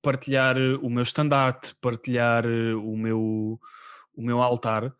[0.03, 3.61] partilhar o meu estandarte, partilhar eh, o meu,
[4.15, 4.95] o meu altar,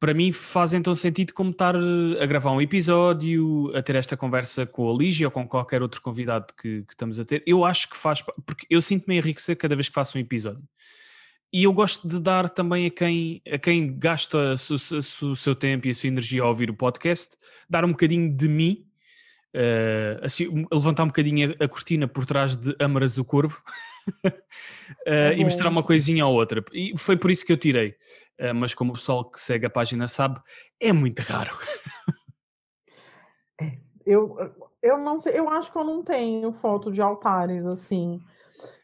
[0.00, 4.64] para mim faz então sentido como estar a gravar um episódio, a ter esta conversa
[4.64, 7.42] com a Lígia ou com qualquer outro convidado que, que estamos a ter.
[7.46, 10.62] Eu acho que faz, porque eu sinto-me enriquecer cada vez que faço um episódio.
[11.52, 15.90] E eu gosto de dar também a quem, a quem gasta o seu tempo e
[15.90, 17.36] a sua energia a ouvir o podcast,
[17.68, 18.86] dar um bocadinho de mim,
[19.54, 23.62] uh, assim, levantar um bocadinho a, a, cortina por trás de Amaras o Corvo
[24.26, 24.32] uh,
[25.06, 26.62] é e mostrar uma coisinha ou outra.
[26.70, 27.96] E foi por isso que eu tirei.
[28.38, 30.40] Uh, mas como o pessoal que segue a página sabe,
[30.78, 31.56] é muito raro.
[33.60, 34.36] É, eu,
[34.82, 38.20] eu não sei, eu acho que eu não tenho foto de altares assim.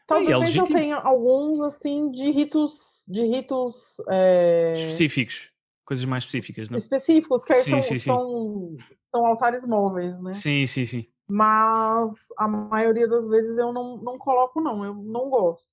[0.07, 4.73] Talvez eu tenha alguns assim de ritos, de ritos é...
[4.73, 5.49] específicos,
[5.83, 6.77] coisas mais específicas, não?
[6.77, 10.33] Específicos, que sim, são, sim, são, são, altares móveis, né?
[10.33, 11.07] Sim, sim, sim.
[11.27, 15.67] Mas a maioria das vezes eu não, não coloco, não, eu não gosto.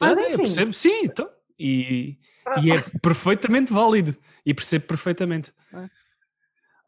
[0.00, 0.32] Mas, enfim.
[0.32, 1.30] Eu percebo, sim, então.
[1.58, 2.18] E,
[2.62, 4.14] e é perfeitamente válido.
[4.44, 5.54] E percebo perfeitamente.
[5.72, 5.88] É.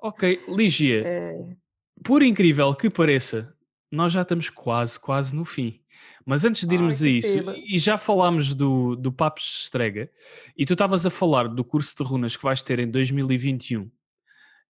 [0.01, 1.05] Ok, Ligia.
[1.07, 1.57] É...
[2.05, 3.57] Por incrível que pareça,
[3.91, 5.81] nós já estamos quase, quase no fim.
[6.25, 10.11] Mas antes de irmos Ai, a isso, e já falámos do, do Papos Estrega,
[10.57, 13.91] e tu estavas a falar do curso de runas que vais ter em 2021.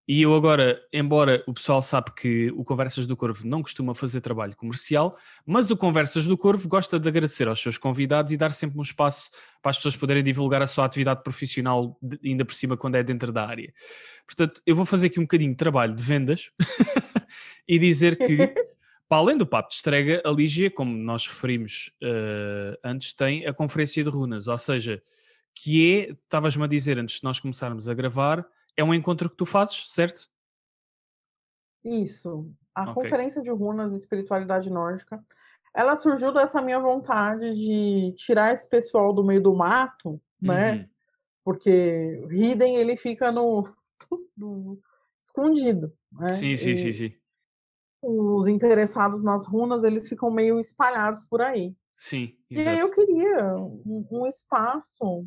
[0.08, 4.22] E eu agora, embora o pessoal sabe que o Conversas do Corvo não costuma fazer
[4.22, 5.14] trabalho comercial,
[5.44, 8.82] mas o Conversas do Corvo gosta de agradecer aos seus convidados e dar sempre um
[8.82, 13.02] espaço para as pessoas poderem divulgar a sua atividade profissional, ainda por cima quando é
[13.02, 13.70] dentro da área.
[14.24, 16.52] Portanto, eu vou fazer aqui um bocadinho de trabalho de vendas
[17.68, 18.54] e dizer que
[19.08, 23.54] Para além do papo de estrega, a Lígia, como nós referimos uh, antes, tem a
[23.54, 25.02] conferência de runas, ou seja,
[25.54, 28.46] que é, estavas-me a dizer antes de nós começarmos a gravar,
[28.76, 30.28] é um encontro que tu fazes, certo?
[31.82, 32.52] Isso.
[32.74, 32.94] A okay.
[32.94, 35.24] conferência de runas e espiritualidade nórdica,
[35.74, 40.72] ela surgiu dessa minha vontade de tirar esse pessoal do meio do mato, né?
[40.72, 40.88] Uhum.
[41.44, 43.66] Porque Hidden ele fica no,
[44.36, 44.78] no
[45.18, 46.28] escondido, né?
[46.28, 47.14] Sim, sim, e, sim, sim
[48.02, 51.76] os interessados nas runas, eles ficam meio espalhados por aí.
[51.96, 52.36] Sim.
[52.50, 52.68] Exato.
[52.68, 55.26] E aí eu queria um, um espaço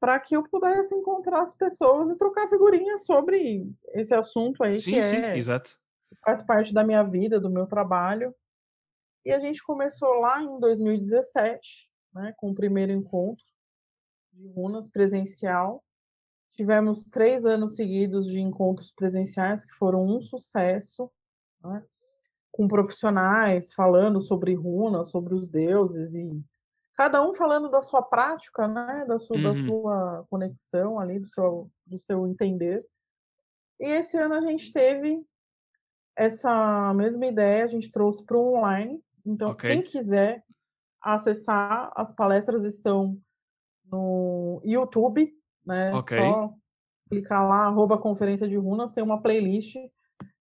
[0.00, 4.94] para que eu pudesse encontrar as pessoas e trocar figurinhas sobre esse assunto aí sim,
[4.94, 5.78] que sim, é, exato.
[6.24, 8.34] faz parte da minha vida, do meu trabalho.
[9.24, 13.44] E a gente começou lá em 2017, né, com o primeiro encontro
[14.32, 15.84] de runas presencial.
[16.54, 21.08] Tivemos três anos seguidos de encontros presenciais que foram um sucesso
[21.62, 21.84] né?
[22.52, 26.44] com profissionais falando sobre runas, sobre os deuses e
[26.94, 29.42] cada um falando da sua prática, né, da sua, uhum.
[29.42, 32.86] da sua conexão ali, do seu, do seu entender.
[33.80, 35.24] E esse ano a gente teve
[36.14, 39.02] essa mesma ideia, a gente trouxe para o online.
[39.24, 39.70] Então, okay.
[39.70, 40.44] quem quiser
[41.00, 43.18] acessar, as palestras estão
[43.90, 45.34] no YouTube,
[45.64, 45.92] né?
[45.94, 46.20] Okay.
[46.20, 46.54] Só
[47.08, 49.76] clicar lá, arroba conferência de runas, tem uma playlist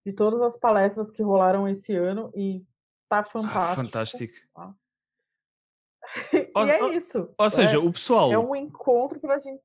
[0.06, 2.64] de todas as palestras que rolaram esse ano e
[3.08, 3.60] tá fantástico.
[3.60, 4.34] Ah, fantástico.
[4.54, 4.76] Tá?
[6.34, 7.30] e ou, é isso.
[7.38, 8.32] Ou seja, é, o pessoal.
[8.32, 9.62] É um encontro para a gente.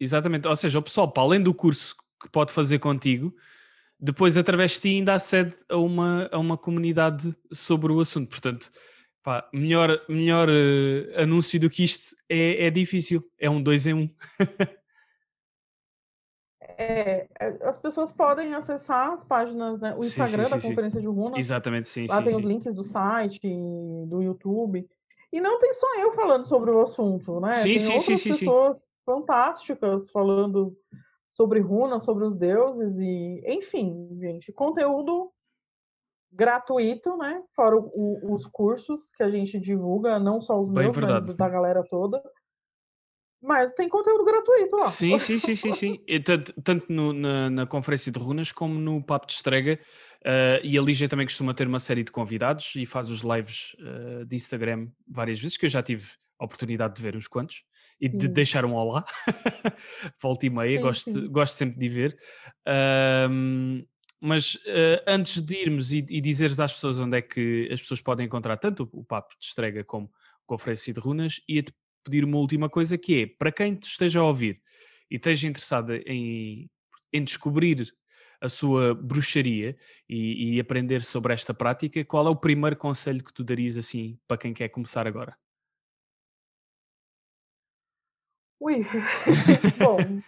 [0.00, 0.46] Exatamente.
[0.46, 3.34] Ou seja, o pessoal, para além do curso que pode fazer contigo,
[3.98, 8.28] depois, através de ti, ainda acede a uma, a uma comunidade sobre o assunto.
[8.28, 8.70] Portanto,
[9.22, 13.22] pá, melhor, melhor uh, anúncio do que isto é, é difícil.
[13.38, 14.14] É um dois em um.
[16.80, 19.96] É, é, as pessoas podem acessar as páginas, né?
[19.96, 21.36] O Instagram sim, sim, da sim, Conferência de Runas.
[21.36, 22.06] Exatamente, sim.
[22.08, 23.48] Lá tem os links do site,
[24.06, 24.88] do YouTube.
[25.32, 27.52] E não tem só eu falando sobre o assunto, né?
[27.52, 30.74] Sim, tem sim, outras sim, pessoas fantásticas falando
[31.28, 35.32] sobre runas, sobre os deuses e, enfim, gente, conteúdo
[36.30, 37.42] gratuito, né?
[37.56, 41.26] Fora o, o, os cursos que a gente divulga, não só os Bem meus, verdade.
[41.26, 42.22] mas da galera toda.
[43.40, 44.88] Mas tem conteúdo gratuito lá.
[44.88, 46.00] Sim, sim, sim, sim, sim.
[46.24, 49.78] tanto, tanto no, na, na, conferência de runas como no Papo de Estrega.
[50.20, 53.76] Uh, e a Lígia também costuma ter uma série de convidados e faz os lives
[53.78, 56.08] uh, de Instagram várias vezes, que eu já tive
[56.38, 57.62] a oportunidade de ver uns quantos
[58.00, 58.32] e de sim.
[58.32, 59.04] deixar um olá.
[60.20, 61.28] Volta e meia, sim, gosto, sim.
[61.28, 62.16] gosto sempre de ver.
[62.66, 63.86] Uh,
[64.20, 68.00] mas uh, antes de irmos e, e dizeres às pessoas onde é que as pessoas
[68.00, 70.10] podem encontrar tanto o Papo de Estrega como
[70.44, 71.72] Conferência de Runas, ia-te
[72.08, 74.62] pedir uma última coisa que é, para quem te esteja a ouvir
[75.10, 76.70] e esteja interessado em,
[77.12, 77.94] em descobrir
[78.40, 79.76] a sua bruxaria
[80.08, 84.18] e, e, aprender sobre esta prática, qual é o primeiro conselho que tu darias assim
[84.26, 85.36] para quem quer começar agora?
[88.60, 88.76] Ui,
[89.78, 90.22] bom,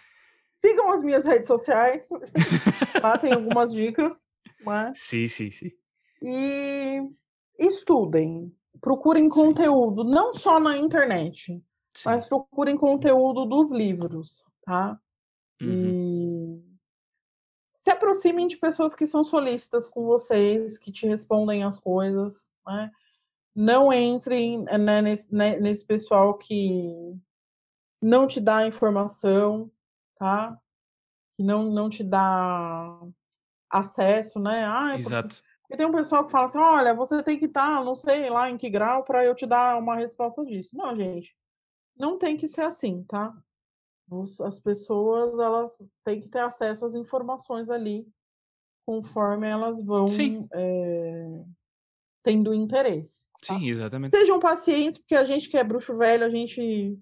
[0.49, 2.09] sigam as minhas redes sociais,
[3.01, 4.25] lá tem algumas dicas.
[4.63, 4.99] Mas...
[4.99, 5.71] Sim, sim, sim.
[6.21, 7.01] E
[7.57, 10.11] estudem, procurem conteúdo, sim.
[10.11, 11.61] não só na internet.
[11.93, 12.09] Sim.
[12.09, 14.99] Mas procurem conteúdo dos livros, tá?
[15.61, 15.69] Uhum.
[15.69, 16.71] E
[17.69, 22.91] se aproximem de pessoas que são solistas com vocês, que te respondem as coisas, né?
[23.53, 27.19] Não entrem né, nesse, né, nesse pessoal que
[28.01, 29.69] não te dá informação,
[30.15, 30.57] tá?
[31.35, 32.97] Que não, não te dá
[33.69, 34.63] acesso, né?
[34.65, 35.43] Ah, é Exato.
[35.61, 38.29] Porque, tem um pessoal que fala assim, olha, você tem que estar, tá, não sei
[38.29, 40.75] lá em que grau, para eu te dar uma resposta disso.
[40.75, 41.35] Não, gente,
[42.01, 43.31] não tem que ser assim, tá?
[44.43, 48.05] As pessoas elas têm que ter acesso às informações ali
[48.85, 50.07] conforme elas vão
[50.53, 51.43] é,
[52.21, 53.27] tendo interesse.
[53.47, 53.57] Tá?
[53.57, 54.11] Sim, exatamente.
[54.11, 56.99] Sejam pacientes, porque a gente que é bruxo velho, a gente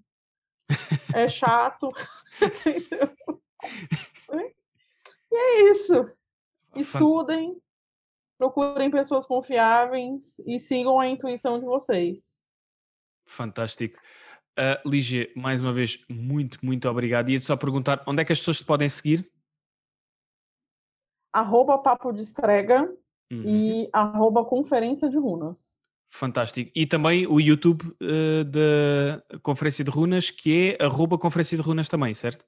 [1.15, 1.89] é chato.
[5.31, 6.11] e é isso.
[6.75, 7.59] Estudem,
[8.37, 12.43] procurem pessoas confiáveis e sigam a intuição de vocês.
[13.25, 13.99] Fantástico.
[14.59, 17.29] Uh, Lígia, mais uma vez, muito, muito obrigado.
[17.29, 19.31] Ia-te só perguntar onde é que as pessoas te podem seguir?
[21.31, 22.83] Arroba Papo de Estrega
[23.31, 23.43] uhum.
[23.45, 25.81] e arroba Conferência de Runas.
[26.09, 26.71] Fantástico.
[26.75, 31.87] E também o YouTube uh, da Conferência de Runas, que é arroba Conferência de Runas
[31.87, 32.45] também, certo?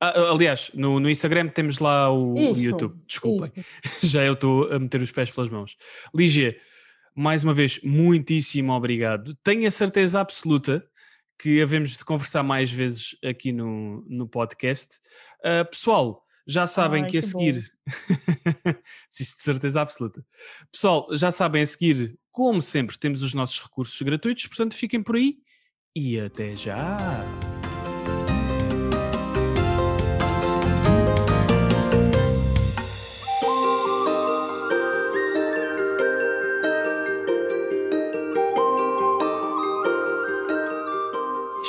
[0.00, 2.94] Ah, aliás, no, no, Instagram temos lá o, isso, o YouTube.
[3.06, 3.50] Desculpem,
[4.02, 5.76] já eu estou a meter os pés pelas mãos.
[6.14, 6.56] Lígia,
[7.14, 9.36] mais uma vez, muitíssimo obrigado.
[9.42, 10.84] Tenho a certeza absoluta
[11.38, 14.98] que havemos de conversar mais vezes aqui no, no podcast.
[15.40, 17.64] Uh, pessoal, já sabem Ai, que a que seguir.
[19.10, 20.24] Isso de certeza absoluta.
[20.70, 25.16] Pessoal, já sabem a seguir, como sempre, temos os nossos recursos gratuitos, portanto fiquem por
[25.16, 25.38] aí
[25.96, 27.53] e até já!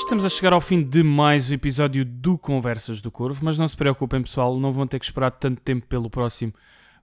[0.05, 3.67] Estamos a chegar ao fim de mais um episódio do Conversas do Corvo, mas não
[3.67, 6.53] se preocupem, pessoal, não vão ter que esperar tanto tempo pelo próximo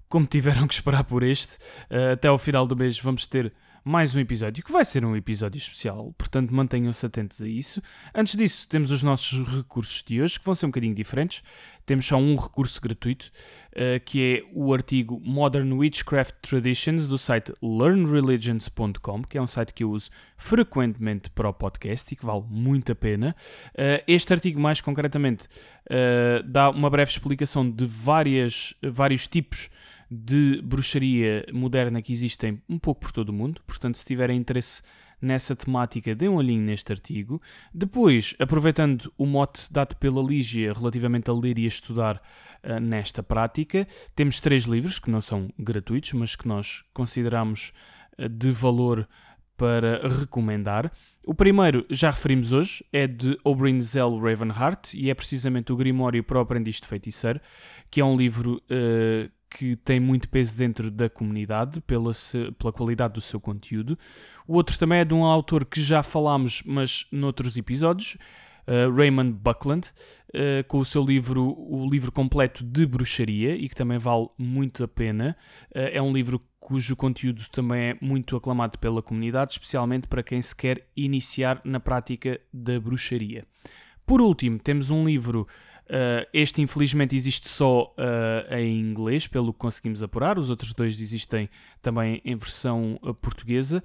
[0.09, 1.57] como tiveram que esperar por este.
[1.91, 3.53] Uh, até ao final do mês vamos ter
[3.85, 7.83] mais um episódio, que vai ser um episódio especial, portanto mantenham-se atentos a isso.
[8.15, 11.43] Antes disso, temos os nossos recursos de hoje, que vão ser um bocadinho diferentes.
[11.85, 13.33] Temos só um recurso gratuito,
[13.73, 19.75] uh, que é o artigo Modern Witchcraft Traditions do site learnreligions.com, que é um site
[19.75, 23.35] que eu uso frequentemente para o podcast e que vale muito a pena.
[23.71, 25.47] Uh, este artigo, mais concretamente,
[25.91, 29.71] uh, dá uma breve explicação de várias, vários tipos
[30.13, 33.63] de bruxaria moderna que existem um pouco por todo o mundo.
[33.67, 34.83] Portanto, se tiverem interesse
[35.21, 37.41] nessa temática, dê um olhinho neste artigo.
[37.73, 42.21] Depois, aproveitando o mote dado pela Lígia relativamente a ler e a estudar
[42.63, 47.73] uh, nesta prática, temos três livros que não são gratuitos, mas que nós consideramos
[48.19, 49.09] uh, de valor
[49.57, 50.91] para recomendar.
[51.25, 56.25] O primeiro, já referimos hoje, é de Oberyn Zell Ravenheart e é precisamente o Grimório
[56.25, 57.41] para o Aprendiz de Feiticeiro,
[57.89, 62.13] que é um livro uh, que tem muito peso dentro da comunidade pela,
[62.59, 63.99] pela qualidade do seu conteúdo.
[64.47, 68.17] O outro também é de um autor que já falámos, mas noutros episódios,
[68.67, 73.75] uh, Raymond Buckland, uh, com o seu livro, o livro completo de bruxaria, e que
[73.75, 75.37] também vale muito a pena.
[75.71, 80.41] Uh, é um livro cujo conteúdo também é muito aclamado pela comunidade, especialmente para quem
[80.41, 83.45] se quer iniciar na prática da bruxaria.
[84.07, 85.47] Por último, temos um livro
[85.93, 90.39] Uh, este, infelizmente, existe só uh, em inglês, pelo que conseguimos apurar.
[90.39, 91.51] Os outros dois existem
[91.83, 93.83] também em versão uh, portuguesa.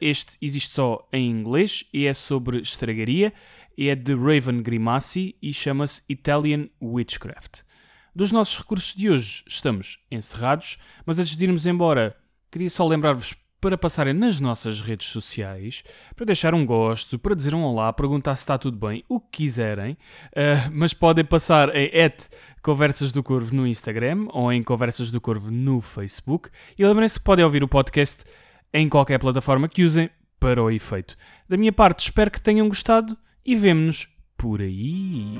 [0.00, 3.32] este existe só em inglês e é sobre estragaria.
[3.76, 7.62] É de Raven Grimassi e chama-se Italian Witchcraft.
[8.14, 12.14] Dos nossos recursos de hoje estamos encerrados, mas antes de irmos embora,
[12.52, 15.84] queria só lembrar-vos para passarem nas nossas redes sociais,
[16.16, 19.44] para deixar um gosto, para dizer um olá, perguntar se está tudo bem, o que
[19.44, 21.88] quiserem, uh, mas podem passar em
[22.60, 27.24] Conversas do Corvo no Instagram ou em Conversas do Corvo no Facebook e lembrem-se que
[27.24, 28.24] podem ouvir o podcast
[28.74, 30.10] em qualquer plataforma que usem
[30.40, 31.14] para o efeito.
[31.48, 35.38] Da minha parte, espero que tenham gostado e vemo-nos por aí.